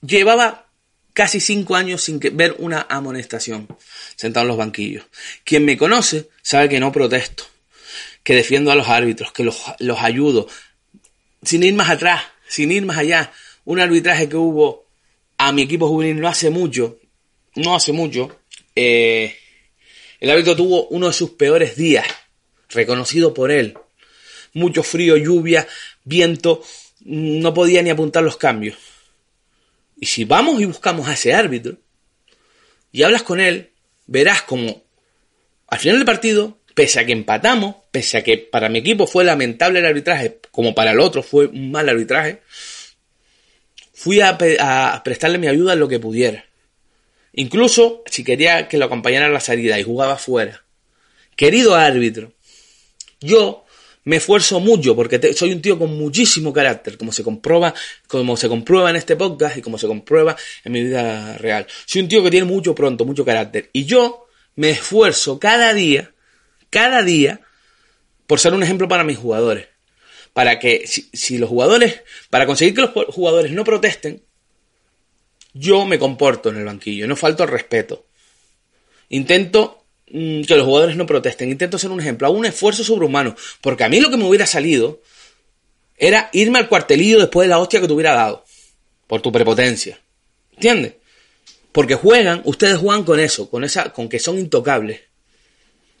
[0.00, 0.70] llevaba
[1.12, 3.68] casi cinco años sin ver una amonestación,
[4.16, 5.04] sentado en los banquillos.
[5.44, 7.44] Quien me conoce sabe que no protesto,
[8.22, 10.48] que defiendo a los árbitros, que los, los ayudo,
[11.42, 13.30] sin ir más atrás, sin ir más allá.
[13.66, 14.86] Un arbitraje que hubo
[15.36, 17.00] a mi equipo juvenil no hace mucho,
[17.54, 18.40] no hace mucho,
[18.74, 19.36] eh,
[20.20, 22.06] el árbitro tuvo uno de sus peores días,
[22.68, 23.74] reconocido por él.
[24.52, 25.66] Mucho frío, lluvia,
[26.04, 26.62] viento,
[27.00, 28.76] no podía ni apuntar los cambios.
[30.00, 31.76] Y si vamos y buscamos a ese árbitro
[32.92, 33.72] y hablas con él,
[34.06, 34.82] verás como
[35.68, 39.24] al final del partido, pese a que empatamos, pese a que para mi equipo fue
[39.24, 42.40] lamentable el arbitraje, como para el otro fue un mal arbitraje,
[43.92, 46.46] fui a, a prestarle mi ayuda en lo que pudiera.
[47.34, 50.64] Incluso si quería que lo acompañara a la salida y jugaba fuera.
[51.36, 52.32] Querido árbitro,
[53.20, 53.64] yo
[54.04, 57.74] me esfuerzo mucho porque soy un tío con muchísimo carácter, como se comprueba,
[58.06, 61.66] como se comprueba en este podcast y como se comprueba en mi vida real.
[61.84, 63.68] Soy un tío que tiene mucho pronto, mucho carácter.
[63.72, 64.26] Y yo
[64.56, 66.14] me esfuerzo cada día,
[66.70, 67.42] cada día,
[68.26, 69.68] por ser un ejemplo para mis jugadores.
[70.32, 74.22] Para que si, si los jugadores, para conseguir que los jugadores no protesten,
[75.52, 78.06] yo me comporto en el banquillo, no falto al respeto.
[79.10, 79.77] Intento
[80.12, 83.84] mm, que los jugadores no protesten, intento ser un ejemplo, hago un esfuerzo sobrehumano, porque
[83.84, 85.00] a mí lo que me hubiera salido
[85.96, 88.44] era irme al cuartelillo después de la hostia que te hubiera dado,
[89.06, 90.00] por tu prepotencia.
[90.52, 90.94] ¿Entiendes?
[91.72, 95.00] Porque juegan, ustedes juegan con eso, con esa, con que son intocables.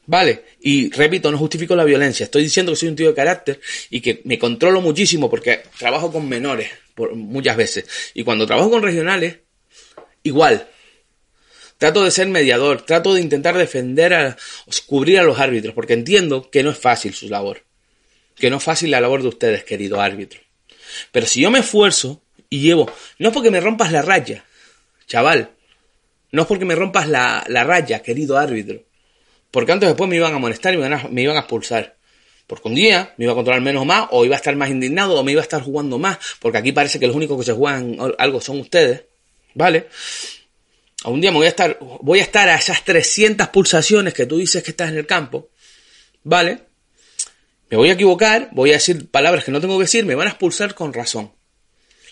[0.06, 0.44] ¿Vale?
[0.60, 2.24] Y repito, no justifico la violencia.
[2.24, 6.10] Estoy diciendo que soy un tío de carácter y que me controlo muchísimo porque trabajo
[6.10, 7.84] con menores por, muchas veces.
[8.14, 9.40] Y cuando trabajo con regionales,
[10.22, 10.66] igual.
[11.78, 14.36] Trato de ser mediador, trato de intentar defender, a,
[14.86, 17.62] cubrir a los árbitros, porque entiendo que no es fácil su labor.
[18.34, 20.40] Que no es fácil la labor de ustedes, querido árbitro.
[21.12, 24.44] Pero si yo me esfuerzo y llevo, no es porque me rompas la raya,
[25.06, 25.50] chaval.
[26.30, 28.84] No es porque me rompas la, la raya, querido árbitro
[29.50, 31.96] porque antes después me iban a molestar y me iban a, me iban a expulsar.
[32.46, 34.70] Porque un día me iba a controlar menos o más, o iba a estar más
[34.70, 37.44] indignado, o me iba a estar jugando más, porque aquí parece que los únicos que
[37.44, 39.04] se juegan algo son ustedes,
[39.54, 39.88] ¿vale?
[41.04, 44.26] A un día me voy a estar, voy a estar a esas 300 pulsaciones que
[44.26, 45.50] tú dices que estás en el campo,
[46.24, 46.58] ¿vale?
[47.70, 50.26] Me voy a equivocar, voy a decir palabras que no tengo que decir, me van
[50.26, 51.32] a expulsar con razón.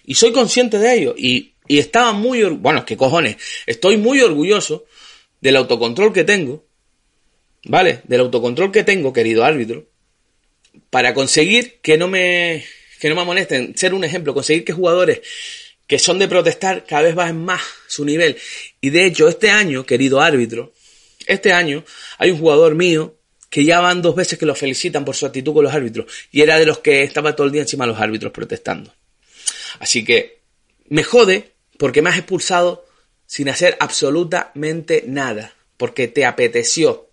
[0.05, 4.85] Y soy consciente de ello, y, y estaba muy, bueno, qué cojones, estoy muy orgulloso
[5.41, 6.65] del autocontrol que tengo,
[7.65, 8.03] ¿vale?
[8.05, 9.89] Del autocontrol que tengo, querido árbitro,
[10.91, 12.65] para conseguir que no me,
[13.01, 15.23] que no me amonesten, ser un ejemplo, conseguir que jugadores
[15.87, 18.37] que son de protestar cada vez bajen más su nivel.
[18.81, 20.73] Y de hecho, este año, querido árbitro,
[21.27, 21.85] este año
[22.19, 23.17] hay un jugador mío
[23.51, 26.43] que ya van dos veces que lo felicitan por su actitud con los árbitros y
[26.43, 28.93] era de los que estaba todo el día encima de los árbitros protestando.
[29.79, 30.41] Así que
[30.89, 32.87] me jode porque me has expulsado
[33.27, 37.07] sin hacer absolutamente nada, porque te apeteció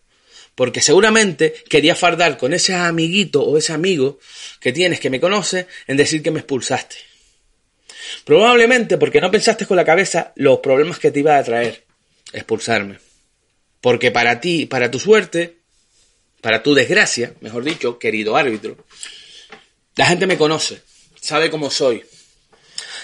[0.55, 4.19] porque seguramente quería fardar con ese amiguito o ese amigo
[4.59, 7.12] que tienes que me conoce en decir que me expulsaste.
[8.25, 11.83] Probablemente porque no pensaste con la cabeza los problemas que te iba a traer
[12.31, 12.99] expulsarme.
[13.81, 15.57] Porque para ti, para tu suerte,
[16.41, 18.77] para tu desgracia, mejor dicho, querido árbitro,
[19.95, 20.81] la gente me conoce,
[21.19, 22.03] sabe cómo soy.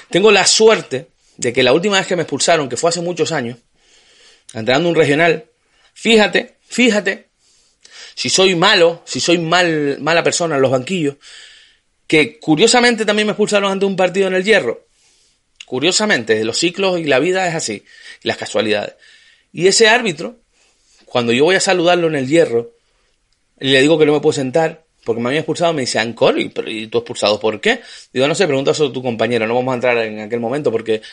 [0.10, 3.32] Tengo la suerte de que la última vez que me expulsaron, que fue hace muchos
[3.32, 3.58] años,
[4.54, 5.46] entrando un regional,
[5.94, 7.30] fíjate, fíjate
[8.20, 11.16] si soy malo, si soy mal, mala persona en los banquillos,
[12.06, 14.89] que curiosamente también me expulsaron ante un partido en el hierro.
[15.70, 17.84] Curiosamente, los ciclos y la vida es así,
[18.24, 18.96] las casualidades.
[19.54, 20.38] Y ese árbitro,
[21.06, 22.72] cuando yo voy a saludarlo en el hierro,
[23.60, 26.52] le digo que no me puedo sentar, porque me había expulsado, me dice, Ancor, ¿y,
[26.66, 27.82] ¿y tú expulsado por qué?
[28.12, 31.04] Digo, no sé, pregunta a tu compañero, no vamos a entrar en aquel momento, porque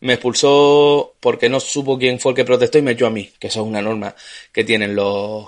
[0.00, 3.30] me expulsó porque no supo quién fue el que protestó y me echó a mí,
[3.38, 4.16] que eso es una norma
[4.50, 5.44] que tienen los...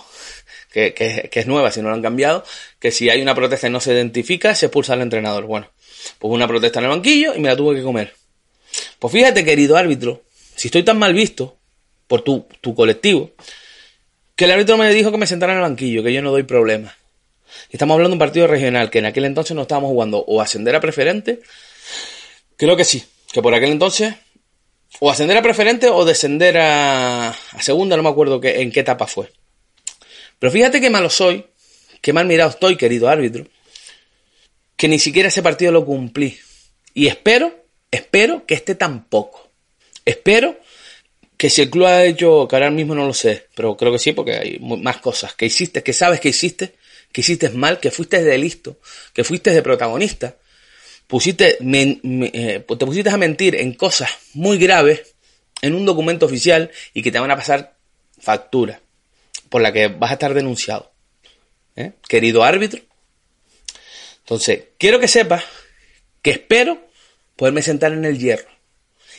[0.70, 2.44] Que, que, que es nueva, si no lo han cambiado,
[2.78, 5.46] que si hay una protesta y no se identifica, se expulsa al entrenador.
[5.46, 5.70] Bueno,
[6.18, 8.17] pues una protesta en el banquillo y me la tuve que comer.
[8.98, 10.22] Pues fíjate, querido árbitro,
[10.56, 11.56] si estoy tan mal visto
[12.06, 13.32] por tu, tu colectivo,
[14.34, 16.44] que el árbitro me dijo que me sentara en el banquillo, que yo no doy
[16.44, 16.94] problemas.
[17.70, 20.74] Estamos hablando de un partido regional, que en aquel entonces no estábamos jugando o ascender
[20.74, 21.40] a preferente,
[22.56, 24.14] creo que sí, que por aquel entonces,
[25.00, 29.06] o ascender a preferente o descender a, segunda, no me acuerdo que, en qué etapa
[29.06, 29.30] fue.
[30.38, 31.44] Pero fíjate qué malo soy,
[32.00, 33.46] qué mal mirado estoy, querido árbitro,
[34.76, 36.38] que ni siquiera ese partido lo cumplí.
[36.94, 37.52] Y espero,
[37.90, 39.50] espero que este tampoco.
[40.04, 40.58] Espero
[41.36, 43.98] que si el club ha hecho, que ahora mismo no lo sé, pero creo que
[43.98, 46.74] sí, porque hay más cosas que hiciste, que sabes que hiciste,
[47.12, 48.78] que hiciste mal, que fuiste de listo,
[49.12, 50.36] que fuiste de protagonista,
[51.06, 55.14] pusiste, me, eh, te pusiste a mentir en cosas muy graves
[55.62, 57.76] en un documento oficial y que te van a pasar
[58.20, 58.80] factura
[59.48, 60.90] por la que vas a estar denunciado.
[61.76, 61.92] ¿Eh?
[62.08, 62.80] Querido árbitro.
[64.20, 65.44] Entonces, quiero que sepas
[66.20, 66.87] que espero
[67.38, 68.50] poderme sentar en el hierro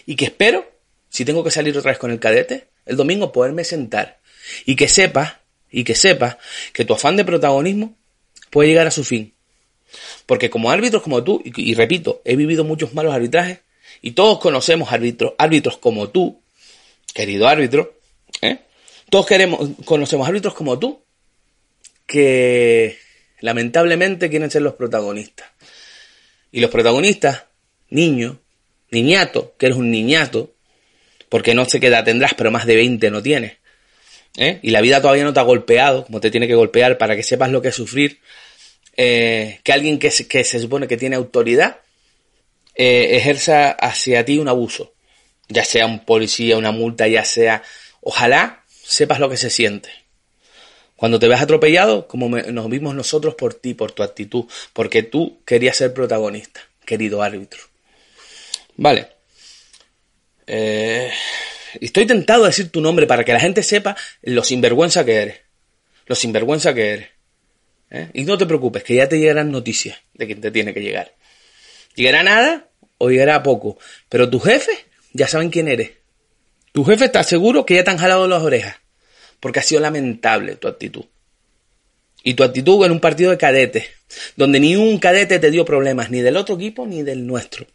[0.05, 0.69] y que espero,
[1.09, 4.19] si tengo que salir otra vez con el cadete, el domingo poderme sentar
[4.65, 5.37] y que sepas
[5.71, 6.35] y que sepas
[6.73, 7.95] que tu afán de protagonismo
[8.49, 9.33] puede llegar a su fin.
[10.25, 13.59] Porque como árbitros como tú, y, y repito, he vivido muchos malos arbitrajes,
[14.01, 16.41] y todos conocemos árbitros, árbitros como tú,
[17.13, 17.97] querido árbitro,
[18.41, 18.59] ¿eh?
[19.09, 21.01] todos queremos, conocemos árbitros como tú,
[22.05, 22.97] que
[23.39, 25.47] lamentablemente quieren ser los protagonistas.
[26.51, 27.45] Y los protagonistas,
[27.89, 28.39] niño,
[28.91, 30.51] niñato, que eres un niñato,
[31.29, 33.59] porque no sé qué edad tendrás, pero más de 20 no tienes.
[34.37, 34.59] ¿eh?
[34.61, 37.23] y la vida todavía no te ha golpeado, como te tiene que golpear para que
[37.23, 38.19] sepas lo que es sufrir,
[38.95, 41.77] eh, que alguien que se, supone que tiene autoridad
[42.75, 44.93] eh, ejerza hacia ti un abuso,
[45.47, 47.63] ya sea un policía, una multa, ya sea,
[48.01, 49.89] ojalá sepas lo que se siente.
[50.95, 55.39] Cuando te ves atropellado, como nos vimos nosotros por ti, por tu actitud, porque tú
[55.45, 57.68] querías ser protagonista, querido árbitro.
[58.79, 59.07] Vale.
[60.47, 61.11] Eh,
[61.79, 65.37] Estoy tentado a decir tu nombre para que la gente sepa lo sinvergüenza que eres.
[66.07, 67.09] Lo sinvergüenza que eres.
[67.91, 68.09] ¿Eh?
[68.13, 71.15] Y no te preocupes, que ya te llegarán noticias de quien te tiene que llegar.
[71.95, 73.77] Llegará nada o llegará poco.
[74.09, 74.71] Pero tu jefe
[75.13, 75.91] ya saben quién eres.
[76.71, 78.77] Tu jefe está seguro que ya te han jalado las orejas.
[79.39, 81.05] Porque ha sido lamentable tu actitud.
[82.23, 83.85] Y tu actitud en un partido de cadetes,
[84.35, 87.65] donde ni un cadete te dio problemas, ni del otro equipo ni del nuestro.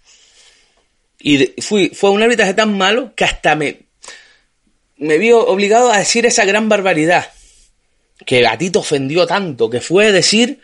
[1.26, 3.86] Y fui, fue un arbitraje tan malo que hasta me,
[4.98, 7.32] me vi obligado a decir esa gran barbaridad
[8.26, 10.60] que a ti te ofendió tanto, que fue decir,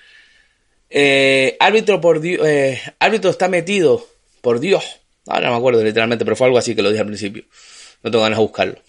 [0.90, 4.06] eh, árbitro por Dios, eh, árbitro está metido
[4.42, 4.84] por Dios.
[5.28, 7.44] Ahora no me acuerdo literalmente, pero fue algo así que lo dije al principio.
[8.02, 8.82] No tengo ganas de buscarlo.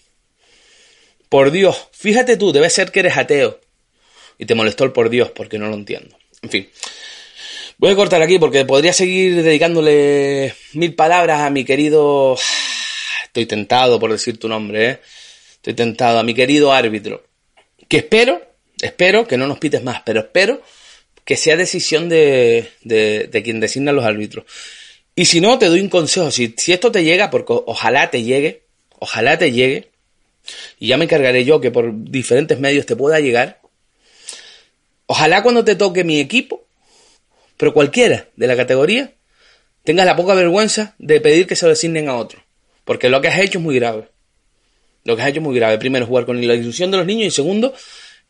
[1.30, 3.58] Por Dios, fíjate tú, debe ser que eres ateo.
[4.36, 6.18] Y te molestó el por Dios, porque no lo entiendo.
[6.42, 6.68] En fin.
[7.82, 12.36] Voy a cortar aquí porque podría seguir dedicándole mil palabras a mi querido...
[13.24, 15.00] Estoy tentado por decir tu nombre, ¿eh?
[15.54, 17.24] Estoy tentado a mi querido árbitro.
[17.88, 18.40] Que espero,
[18.80, 20.62] espero que no nos pites más, pero espero
[21.24, 24.44] que sea decisión de, de, de quien designa los árbitros.
[25.16, 26.30] Y si no, te doy un consejo.
[26.30, 28.62] Si, si esto te llega, porque ojalá te llegue,
[29.00, 29.90] ojalá te llegue,
[30.78, 33.60] y ya me encargaré yo que por diferentes medios te pueda llegar.
[35.06, 36.62] Ojalá cuando te toque mi equipo,
[37.62, 39.12] pero cualquiera de la categoría,
[39.84, 42.42] tengas la poca vergüenza de pedir que se lo designen a otro.
[42.84, 44.08] Porque lo que has hecho es muy grave.
[45.04, 45.78] Lo que has hecho es muy grave.
[45.78, 47.28] Primero, jugar con la ilusión de los niños.
[47.28, 47.72] Y segundo,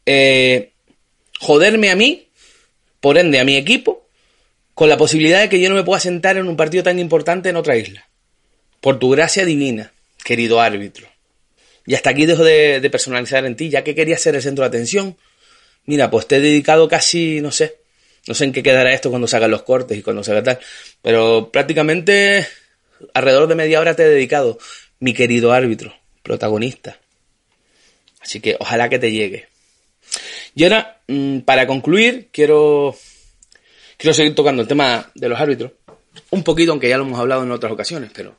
[0.05, 0.73] eh,
[1.40, 2.29] joderme a mí,
[3.00, 4.06] por ende a mi equipo,
[4.75, 7.48] con la posibilidad de que yo no me pueda sentar en un partido tan importante
[7.48, 8.06] en otra isla.
[8.83, 11.09] Por tu gracia divina, querido árbitro.
[11.87, 14.63] Y hasta aquí dejo de, de personalizar en ti, ya que quería ser el centro
[14.65, 15.17] de atención.
[15.87, 17.81] Mira, pues te he dedicado casi, no sé,
[18.27, 20.42] no sé en qué quedará esto cuando se hagan los cortes y cuando se haga
[20.42, 20.60] tal,
[21.00, 22.46] pero prácticamente
[23.14, 24.58] alrededor de media hora te he dedicado,
[25.00, 26.98] mi querido árbitro protagonista.
[28.20, 29.48] Así que ojalá que te llegue.
[30.54, 32.96] Y ahora, mm, para concluir, quiero,
[33.96, 35.73] quiero seguir tocando el tema de los árbitros.
[36.31, 38.37] Un poquito, aunque ya lo hemos hablado en otras ocasiones, pero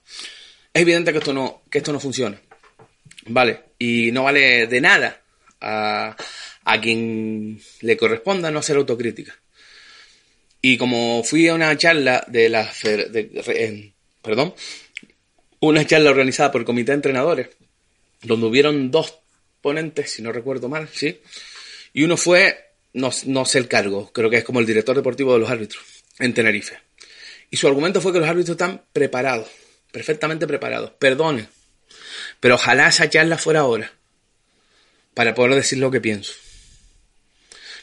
[0.74, 2.40] es evidente que esto no, que esto no funciona.
[3.26, 5.22] Vale, y no vale de nada
[5.60, 6.16] a,
[6.64, 9.36] a quien le corresponda no hacer autocrítica.
[10.66, 12.72] Y como fui a una charla de la...
[14.22, 14.56] Perdón,
[15.60, 17.50] una charla organizada por el comité de entrenadores,
[18.22, 19.20] donde hubieron dos
[19.62, 21.20] ponentes, si no recuerdo mal, ¿sí?
[21.92, 25.34] Y uno fue, no, no sé el cargo, creo que es como el director deportivo
[25.34, 25.84] de los árbitros
[26.20, 26.80] en Tenerife.
[27.52, 29.50] Y su argumento fue que los árbitros están preparados,
[29.92, 30.92] perfectamente preparados.
[30.92, 31.50] Perdone,
[32.40, 33.92] pero ojalá esa charla fuera ahora,
[35.14, 36.32] para poder decir lo que pienso.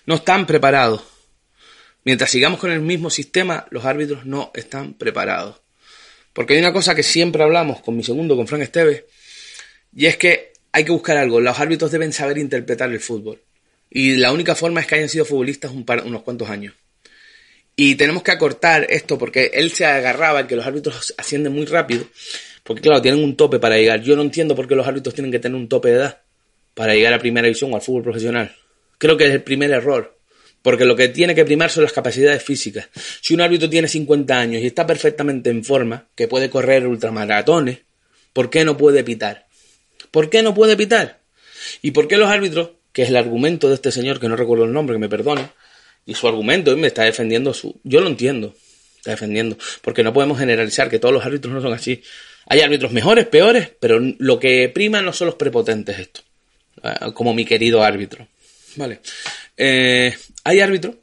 [0.06, 1.02] No están preparados.
[2.04, 5.60] Mientras sigamos con el mismo sistema, los árbitros no están preparados.
[6.32, 9.04] Porque hay una cosa que siempre hablamos con mi segundo, con Frank Esteves,
[9.94, 11.40] y es que hay que buscar algo.
[11.40, 13.40] Los árbitros deben saber interpretar el fútbol.
[13.90, 16.74] Y la única forma es que hayan sido futbolistas un par, unos cuantos años.
[17.74, 22.04] Y tenemos que acortar esto porque él se agarraba que los árbitros ascienden muy rápido.
[22.62, 24.00] Porque claro, tienen un tope para llegar.
[24.02, 26.20] Yo no entiendo por qué los árbitros tienen que tener un tope de edad
[26.74, 28.54] para llegar a primera división o al fútbol profesional.
[28.98, 30.19] Creo que es el primer error.
[30.62, 32.88] Porque lo que tiene que primar son las capacidades físicas.
[33.22, 37.78] Si un árbitro tiene 50 años y está perfectamente en forma, que puede correr ultramaratones,
[38.32, 39.46] ¿por qué no puede pitar?
[40.10, 41.20] ¿Por qué no puede pitar?
[41.82, 44.64] ¿Y por qué los árbitros, que es el argumento de este señor, que no recuerdo
[44.64, 45.48] el nombre, que me perdone,
[46.04, 47.80] y su argumento me está defendiendo su...
[47.84, 48.54] Yo lo entiendo,
[48.96, 52.02] está defendiendo, porque no podemos generalizar que todos los árbitros no son así.
[52.46, 56.20] Hay árbitros mejores, peores, pero lo que prima no son los prepotentes esto,
[56.82, 58.26] ah, como mi querido árbitro.
[58.76, 59.00] Vale.
[59.56, 60.16] Eh,
[60.50, 60.96] hay árbitros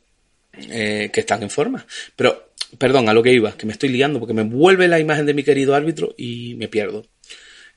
[0.53, 1.85] eh, que están en forma,
[2.15, 5.25] pero, perdón, a lo que iba, que me estoy liando porque me vuelve la imagen
[5.25, 7.05] de mi querido árbitro y me pierdo.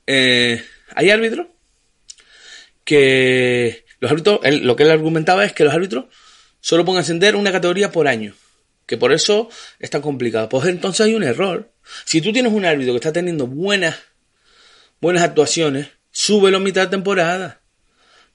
[0.06, 0.62] Eh,
[0.94, 1.46] hay árbitros
[2.84, 6.06] que los árbitros, lo que él argumentaba es que los árbitros
[6.60, 8.34] solo pueden ascender una categoría por año.
[8.86, 9.48] Que por eso
[9.78, 10.48] es tan complicado.
[10.48, 11.70] Pues entonces hay un error.
[12.04, 13.96] Si tú tienes un árbitro que está teniendo buenas,
[15.00, 17.60] buenas actuaciones, súbelo a mitad de temporada.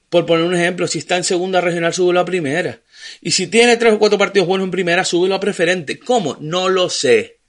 [0.10, 2.80] Por poner un ejemplo, si está en segunda regional, súbelo a primera.
[3.22, 6.00] Y si tiene tres o cuatro partidos buenos en primera, súbelo a preferente.
[6.00, 6.38] ¿Cómo?
[6.40, 7.40] No lo sé.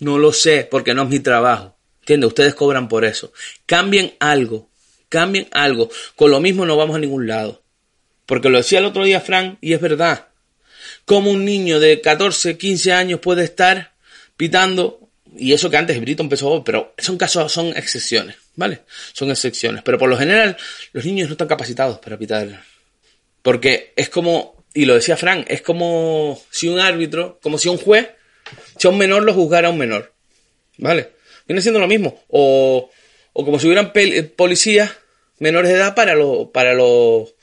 [0.00, 1.76] No lo sé, porque no es mi trabajo.
[2.00, 2.28] ¿Entiendes?
[2.28, 3.32] Ustedes cobran por eso.
[3.66, 4.70] Cambien algo.
[5.08, 5.90] Cambien algo.
[6.14, 7.62] Con lo mismo no vamos a ningún lado.
[8.26, 10.28] Porque lo decía el otro día Frank y es verdad.
[11.04, 13.94] Como un niño de 14, 15 años puede estar
[14.36, 18.82] pitando, y eso que antes Brito empezó, pero son casos, son excepciones, ¿vale?
[19.12, 19.82] Son excepciones.
[19.82, 20.56] Pero por lo general,
[20.92, 22.62] los niños no están capacitados para pitar.
[23.42, 27.78] Porque es como, y lo decía Frank, es como si un árbitro, como si un
[27.78, 28.08] juez,
[28.76, 30.12] si a un menor lo juzgara a un menor.
[30.78, 31.10] ¿Vale?
[31.48, 32.22] Viene siendo lo mismo.
[32.28, 32.90] O,
[33.32, 33.92] o como si hubieran
[34.36, 34.92] policías
[35.38, 37.34] menores de edad para los, para los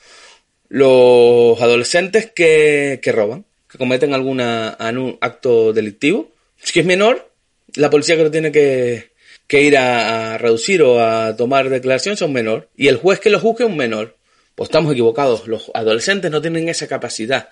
[0.74, 6.32] los adolescentes que, que roban, que cometen algún acto delictivo,
[6.64, 7.32] si es menor,
[7.76, 9.12] la policía que lo tiene que,
[9.46, 13.40] que ir a, reducir o a tomar declaración son menor, y el juez que lo
[13.40, 14.18] juzgue es un menor.
[14.56, 17.50] Pues estamos equivocados, los adolescentes no tienen esa capacidad.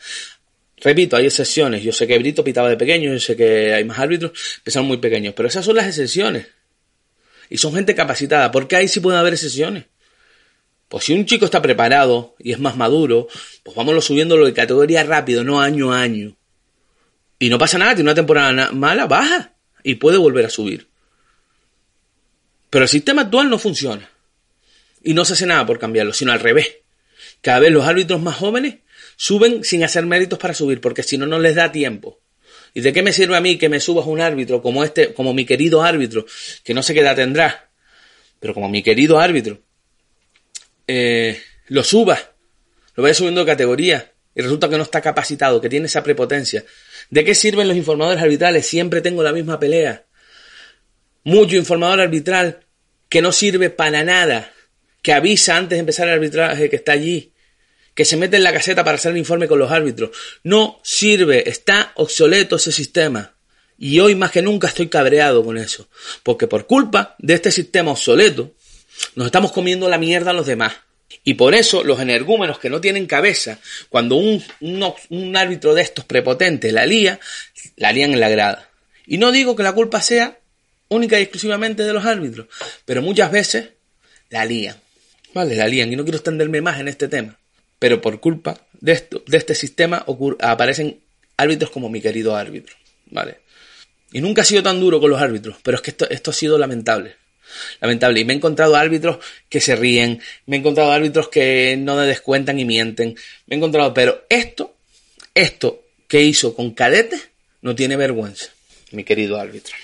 [0.78, 1.84] Repito, hay excepciones.
[1.84, 4.32] Yo sé que Brito pitaba de pequeño, yo sé que hay más árbitros
[4.64, 6.48] que son muy pequeños, pero esas son las excepciones.
[7.50, 9.86] Y son gente capacitada, porque ahí sí pueden haber excepciones.
[10.88, 13.28] Pues si un chico está preparado y es más maduro,
[13.64, 16.36] pues vámonos subiéndolo de categoría rápido, no año a año.
[17.40, 20.90] Y no pasa nada, tiene una temporada mala, baja y puede volver a subir.
[22.70, 24.10] Pero el sistema actual no funciona.
[25.04, 26.81] Y no se hace nada por cambiarlo, sino al revés.
[27.42, 28.76] Cada vez los árbitros más jóvenes
[29.16, 32.20] suben sin hacer méritos para subir, porque si no, no les da tiempo.
[32.74, 35.34] ¿Y de qué me sirve a mí que me subas un árbitro como este, como
[35.34, 36.26] mi querido árbitro,
[36.64, 37.70] que no sé qué edad tendrá,
[38.40, 39.60] pero como mi querido árbitro,
[40.88, 42.20] eh, lo suba,
[42.96, 46.64] lo vaya subiendo de categoría y resulta que no está capacitado, que tiene esa prepotencia.
[47.10, 48.66] ¿De qué sirven los informadores arbitrales?
[48.66, 50.06] Siempre tengo la misma pelea.
[51.24, 52.66] Mucho informador arbitral
[53.10, 54.54] que no sirve para nada,
[55.02, 57.31] que avisa antes de empezar el arbitraje que está allí,
[58.02, 60.10] que se mete en la caseta para hacer el informe con los árbitros.
[60.44, 63.36] No sirve, está obsoleto ese sistema.
[63.78, 65.88] Y hoy más que nunca estoy cabreado con eso,
[66.24, 68.56] porque por culpa de este sistema obsoleto,
[69.14, 70.74] nos estamos comiendo la mierda a los demás.
[71.24, 76.04] Y por eso los energúmenos que no tienen cabeza, cuando un, un, árbitro de estos
[76.04, 77.20] prepotentes la lía,
[77.76, 78.68] la lían en la grada.
[79.06, 80.40] Y no digo que la culpa sea
[80.88, 82.48] única y exclusivamente de los árbitros,
[82.84, 83.70] pero muchas veces
[84.32, 84.76] la lían.
[85.36, 85.56] ¿Vale?
[85.56, 85.94] La lían.
[85.94, 87.38] Y no quiero extenderme más en este tema.
[87.82, 90.06] Pero por culpa de, esto, de este sistema
[90.40, 91.00] aparecen
[91.36, 92.76] árbitros como mi querido árbitro.
[93.08, 93.40] ¿Vale?
[94.12, 96.34] Y nunca ha sido tan duro con los árbitros, pero es que esto, esto ha
[96.36, 97.16] sido lamentable
[97.80, 98.20] lamentable.
[98.20, 99.18] Y me he encontrado árbitros
[99.50, 103.16] que se ríen, me he encontrado árbitros que no me descuentan y mienten,
[103.48, 104.76] me he encontrado, pero esto,
[105.34, 107.20] esto que hizo con Cadete,
[107.62, 108.50] no tiene vergüenza,
[108.92, 109.76] mi querido árbitro.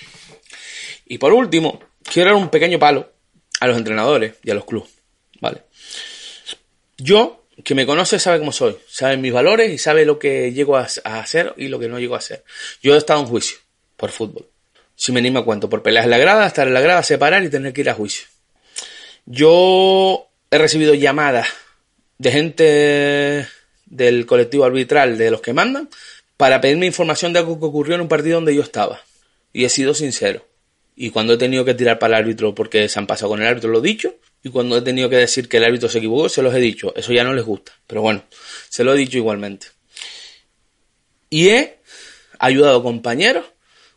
[1.06, 3.12] Y por último, quiero dar un pequeño palo
[3.60, 4.90] a los entrenadores y a los clubes,
[5.40, 5.62] ¿vale?
[6.96, 10.76] Yo que me conoce sabe cómo soy, sabe mis valores y sabe lo que llego
[10.76, 12.44] a, hacer y lo que no llego a hacer.
[12.82, 13.58] Yo he estado en juicio
[13.96, 14.46] por fútbol.
[14.94, 17.50] Si me anima cuento, por peleas en la grada, estar en la grada, separar y
[17.50, 18.26] tener que ir a juicio.
[19.26, 21.48] Yo he recibido llamadas
[22.18, 23.48] de gente
[23.86, 25.88] del colectivo arbitral, de los que mandan,
[26.36, 29.00] para pedirme información de algo que ocurrió en un partido donde yo estaba.
[29.52, 30.46] Y he sido sincero.
[30.96, 33.46] Y cuando he tenido que tirar para el árbitro porque se han pasado con el
[33.46, 34.14] árbitro, lo he dicho.
[34.42, 36.94] Y cuando he tenido que decir que el árbitro se equivocó, se los he dicho.
[36.94, 37.72] Eso ya no les gusta.
[37.86, 38.24] Pero bueno,
[38.68, 39.68] se lo he dicho igualmente.
[41.30, 41.80] Y he
[42.38, 43.46] ayudado compañeros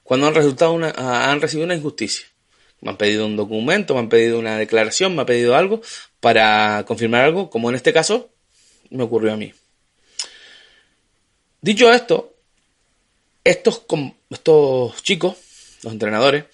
[0.03, 0.89] cuando han, resultado una,
[1.31, 2.25] han recibido una injusticia.
[2.81, 5.81] Me han pedido un documento, me han pedido una declaración, me han pedido algo
[6.19, 8.31] para confirmar algo, como en este caso
[8.89, 9.53] me ocurrió a mí.
[11.61, 12.35] Dicho esto,
[13.43, 13.83] estos,
[14.29, 15.37] estos chicos,
[15.83, 16.45] los entrenadores,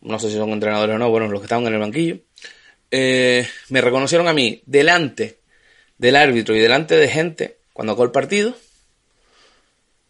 [0.00, 2.20] no sé si son entrenadores o no, bueno, los que estaban en el banquillo,
[2.90, 5.38] eh, me reconocieron a mí delante
[5.98, 8.54] del árbitro y delante de gente cuando acabó el partido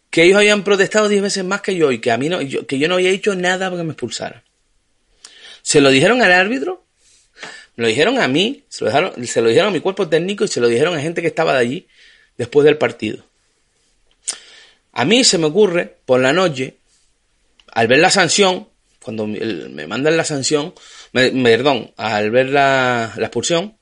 [0.09, 2.79] que ellos habían protestado diez veces más que yo y que a mí no, que
[2.79, 4.43] yo no había hecho nada para que me expulsaran.
[5.61, 6.83] Se lo dijeron al árbitro,
[7.75, 10.47] me lo dijeron a mí, se lo, se lo dijeron a mi cuerpo técnico y
[10.47, 11.87] se lo dijeron a gente que estaba de allí
[12.37, 13.23] después del partido.
[14.93, 16.77] A mí se me ocurre por la noche,
[17.71, 18.67] al ver la sanción,
[19.09, 20.71] cuando me mandan la sanción,
[21.11, 23.75] perdón, al ver la, expulsión,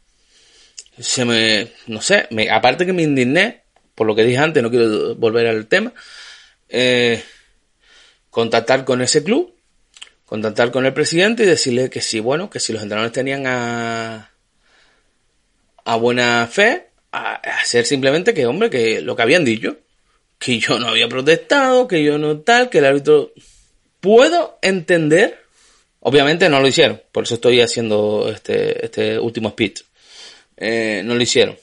[0.98, 3.64] se me, no sé, aparte que me indigné,
[3.94, 5.92] por lo que dije antes, no quiero volver al tema,
[6.70, 7.22] eh,
[8.30, 9.54] contactar con ese club,
[10.24, 14.32] contactar con el presidente y decirle que sí, bueno, que si los entrenadores tenían a,
[15.84, 19.76] a buena fe, hacer simplemente que, hombre, que lo que habían dicho,
[20.40, 23.34] que yo no había protestado, que yo no tal, que el árbitro...
[24.00, 25.48] Puedo entender
[26.02, 29.82] Obviamente no lo hicieron, por eso estoy haciendo este, este último speech.
[30.56, 31.58] Eh, no lo hicieron.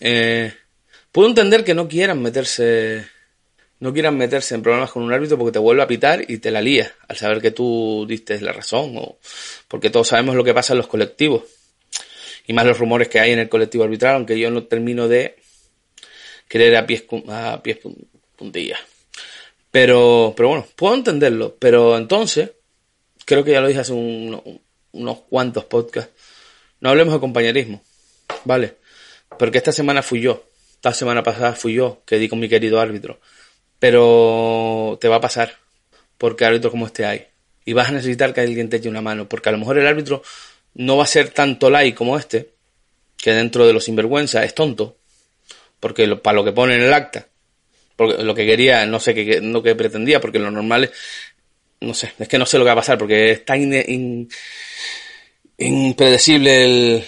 [0.00, 0.52] Eh,
[1.12, 3.04] puedo entender que no quieran meterse,
[3.80, 6.50] no quieran meterse en problemas con un árbitro porque te vuelve a pitar y te
[6.50, 9.18] la lía al saber que tú diste la razón o
[9.68, 11.42] porque todos sabemos lo que pasa en los colectivos
[12.46, 15.36] y más los rumores que hay en el colectivo arbitral, aunque yo no termino de
[16.48, 17.80] creer a pies, a pies
[18.36, 18.80] puntillas.
[19.74, 22.52] Pero, pero bueno, puedo entenderlo, pero entonces
[23.24, 26.12] creo que ya lo dije hace unos cuantos podcasts,
[26.78, 27.82] no hablemos de compañerismo,
[28.44, 28.76] ¿vale?
[29.36, 30.44] Porque esta semana fui yo,
[30.74, 33.18] esta semana pasada fui yo que di con mi querido árbitro,
[33.80, 35.56] pero te va a pasar,
[36.18, 37.26] porque árbitro como este hay,
[37.64, 39.88] y vas a necesitar que alguien te eche una mano, porque a lo mejor el
[39.88, 40.22] árbitro
[40.74, 42.50] no va a ser tanto like como este,
[43.16, 44.98] que dentro de los sinvergüenza es tonto,
[45.80, 47.26] porque para lo que pone en el acta,
[47.96, 50.92] porque lo que quería, no sé qué, no que pretendía, porque lo normal es
[51.80, 54.28] no sé, es que no sé lo que va a pasar porque es tan
[55.58, 57.04] impredecible el,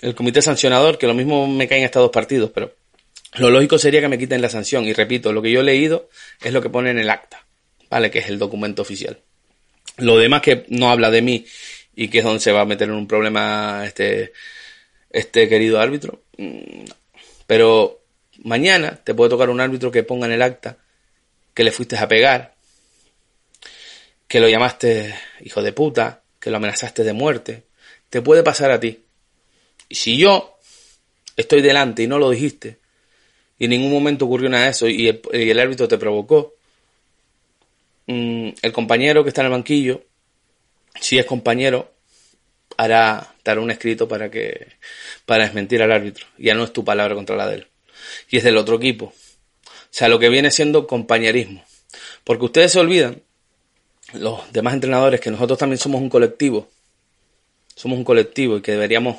[0.00, 2.74] el comité sancionador que lo mismo me caen estos dos partidos, pero
[3.34, 4.84] lo lógico sería que me quiten la sanción.
[4.84, 6.08] Y repito, lo que yo he leído
[6.42, 7.46] es lo que pone en el acta,
[7.88, 8.10] ¿vale?
[8.10, 9.18] Que es el documento oficial.
[9.98, 11.46] Lo demás que no habla de mí
[11.94, 14.32] y que es donde se va a meter en un problema este,
[15.10, 16.22] este querido árbitro.
[16.36, 16.84] Mm,
[17.46, 18.01] pero
[18.42, 20.78] mañana te puede tocar un árbitro que ponga en el acta
[21.54, 22.54] que le fuiste a pegar,
[24.26, 27.64] que lo llamaste hijo de puta, que lo amenazaste de muerte,
[28.08, 29.04] te puede pasar a ti.
[29.88, 30.58] Y si yo
[31.36, 32.78] estoy delante y no lo dijiste,
[33.58, 36.54] y en ningún momento ocurrió nada de eso, y el, árbitro te provocó,
[38.06, 40.02] mm, el compañero que está en el banquillo,
[41.00, 41.92] si es compañero,
[42.76, 44.68] hará, dará un escrito para que,
[45.26, 46.26] para desmentir al árbitro.
[46.38, 47.66] Ya no es tu palabra contra la de él.
[48.30, 49.06] Y es del otro equipo.
[49.06, 51.64] O sea, lo que viene siendo compañerismo.
[52.24, 53.22] Porque ustedes se olvidan
[54.14, 56.68] los demás entrenadores que nosotros también somos un colectivo.
[57.74, 59.16] Somos un colectivo y que deberíamos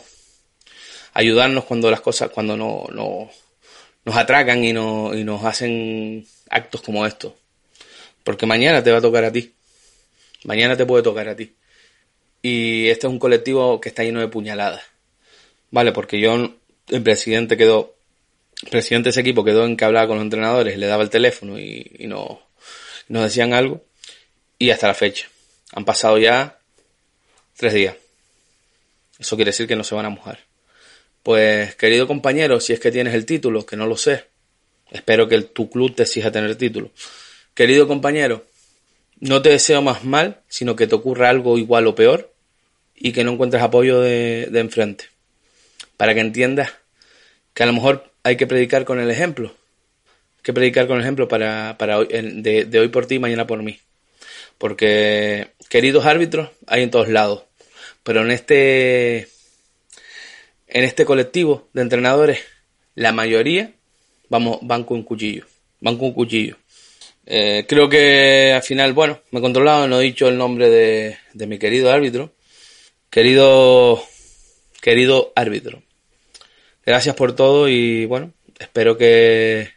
[1.13, 3.29] ayudarnos cuando las cosas, cuando no, no
[4.05, 7.34] nos atracan y, no, y nos hacen actos como estos.
[8.23, 9.53] Porque mañana te va a tocar a ti.
[10.43, 11.53] Mañana te puede tocar a ti.
[12.41, 14.84] Y este es un colectivo que está lleno de puñaladas.
[15.71, 16.55] Vale, porque yo,
[16.89, 17.95] el presidente quedó,
[18.70, 21.59] presidente de ese equipo quedó en que hablaba con los entrenadores, le daba el teléfono
[21.59, 22.41] y, y no,
[23.07, 23.84] nos decían algo
[24.57, 25.28] y hasta la fecha.
[25.74, 26.59] Han pasado ya
[27.57, 27.95] tres días.
[29.20, 30.39] Eso quiere decir que no se van a mojar.
[31.24, 34.26] Pues, querido compañero, si es que tienes el título, que no lo sé,
[34.91, 36.91] espero que tu club te exija tener el título.
[37.53, 38.45] Querido compañero,
[39.20, 42.34] no te deseo más mal, sino que te ocurra algo igual o peor
[42.93, 45.05] y que no encuentres apoyo de, enfrente.
[45.95, 46.74] Para que entiendas
[47.53, 49.49] que a lo mejor hay que predicar con el ejemplo.
[49.49, 53.45] Hay que predicar con el ejemplo para, para hoy, de, de hoy por ti mañana
[53.45, 53.80] por mí.
[54.57, 57.43] Porque queridos árbitros hay en todos lados.
[58.03, 59.28] Pero en este,
[60.67, 62.39] en este colectivo de entrenadores
[62.95, 63.71] la mayoría
[64.30, 65.45] vamos, van con cuchillo.
[65.82, 66.57] Van con cuchillo.
[67.26, 71.17] Eh, creo que al final, bueno, me he controlado, no he dicho el nombre de,
[71.34, 72.34] de mi querido árbitro.
[73.09, 74.03] Querido,
[74.82, 75.82] querido árbitro.
[76.86, 79.69] Gracias por todo y bueno, espero que,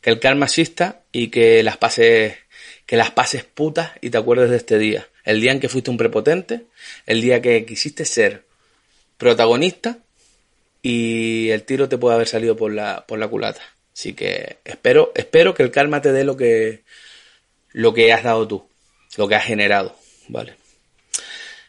[0.00, 2.36] que el karma exista y que las pases,
[2.84, 5.08] que las pases putas y te acuerdes de este día.
[5.24, 6.64] El día en que fuiste un prepotente,
[7.06, 8.44] el día que quisiste ser
[9.16, 9.98] protagonista
[10.82, 13.62] y el tiro te puede haber salido por la, por la culata.
[13.94, 16.82] Así que espero, espero que el karma te dé lo que,
[17.70, 18.68] lo que has dado tú,
[19.16, 19.96] lo que has generado,
[20.28, 20.54] ¿vale?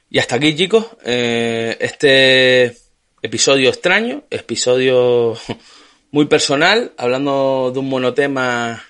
[0.09, 2.82] Y hasta aquí, chicos, eh, este
[3.23, 5.35] episodio extraño, episodio
[6.11, 8.83] muy personal, hablando de un monotema,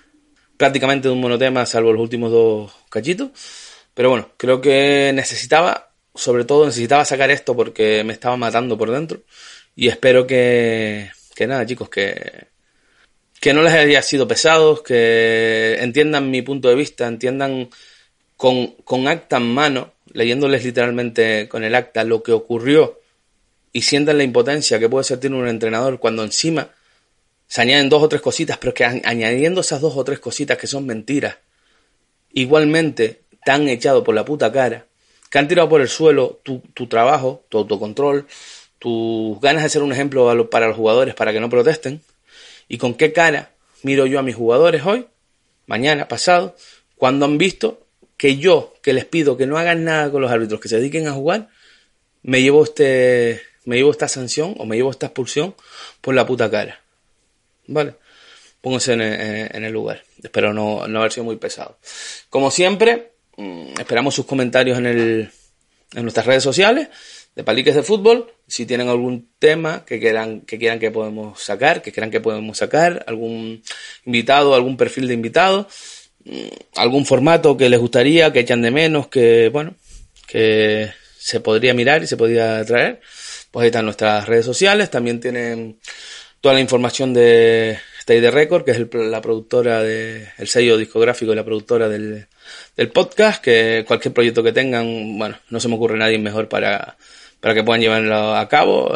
[0.57, 3.29] prácticamente de un monotema, salvo los últimos dos cachitos.
[3.93, 8.89] Pero bueno, creo que necesitaba, sobre todo necesitaba sacar esto porque me estaba matando por
[8.89, 9.21] dentro.
[9.75, 12.47] Y espero que, que nada, chicos, que,
[13.39, 17.69] que no les haya sido pesados, que entiendan mi punto de vista, entiendan
[18.35, 23.02] con, con acta en mano, leyéndoles literalmente con el acta lo que ocurrió
[23.73, 26.69] y sientan la impotencia que puede sentir un entrenador cuando encima
[27.47, 30.67] se añaden dos o tres cositas, pero que añadiendo esas dos o tres cositas que
[30.67, 31.37] son mentiras,
[32.31, 34.85] igualmente te han echado por la puta cara,
[35.29, 38.27] que han tirado por el suelo tu, tu trabajo, tu autocontrol,
[38.79, 42.01] tus ganas de ser un ejemplo para los jugadores para que no protesten,
[42.67, 43.51] y con qué cara
[43.81, 45.07] miro yo a mis jugadores hoy,
[45.65, 46.55] mañana, pasado,
[46.95, 47.85] cuando han visto
[48.17, 51.07] que yo, que les pido que no hagan nada con los árbitros, que se dediquen
[51.07, 51.49] a jugar,
[52.21, 55.55] me llevo este, me llevo esta sanción o me llevo esta expulsión
[56.01, 56.81] por la puta cara.
[57.67, 57.95] ¿Vale?
[58.61, 60.03] Pónganse en, en, el lugar.
[60.21, 61.77] Espero no, no haber sido muy pesado.
[62.29, 65.31] Como siempre, mm, esperamos sus comentarios en, el,
[65.93, 66.87] en nuestras redes sociales
[67.35, 68.31] de Paliques de Fútbol.
[68.47, 72.57] Si tienen algún tema que quieran, que quieran que podemos sacar, que quieran que podemos
[72.57, 73.61] sacar, algún
[74.05, 75.67] invitado, algún perfil de invitado,
[76.25, 79.75] mm, algún formato que les gustaría, que echan de menos, que, bueno,
[80.27, 83.01] que se podría mirar y se podría traer,
[83.53, 84.89] pues ahí están nuestras redes sociales.
[84.89, 85.77] También tienen
[86.41, 91.31] toda la información de Stay the Record, que es la productora de, el sello discográfico
[91.31, 92.25] y la productora del,
[92.75, 96.97] del podcast, que cualquier proyecto que tengan, bueno, no se me ocurre nadie mejor para,
[97.39, 98.91] para que puedan llevarlo a cabo.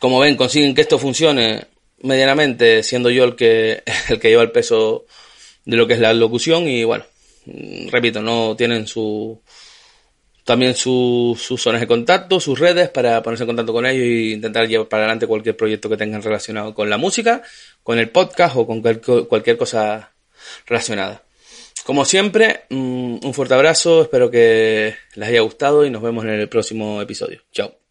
[0.00, 1.66] Como ven, consiguen que esto funcione
[2.00, 5.04] medianamente, siendo yo el que, el que lleva el peso
[5.66, 7.04] de lo que es la locución y bueno,
[7.90, 9.38] repito, no tienen su
[10.46, 14.68] también sus zonas de contacto, sus redes para ponerse en contacto con ellos e intentar
[14.68, 17.42] llevar para adelante cualquier proyecto que tengan relacionado con la música,
[17.82, 20.12] con el podcast o con cualquier cosa
[20.64, 21.24] relacionada.
[21.84, 26.30] Como siempre, mm, un fuerte abrazo, espero que les haya gustado y nos vemos en
[26.30, 27.42] el próximo episodio.
[27.50, 27.85] Chao.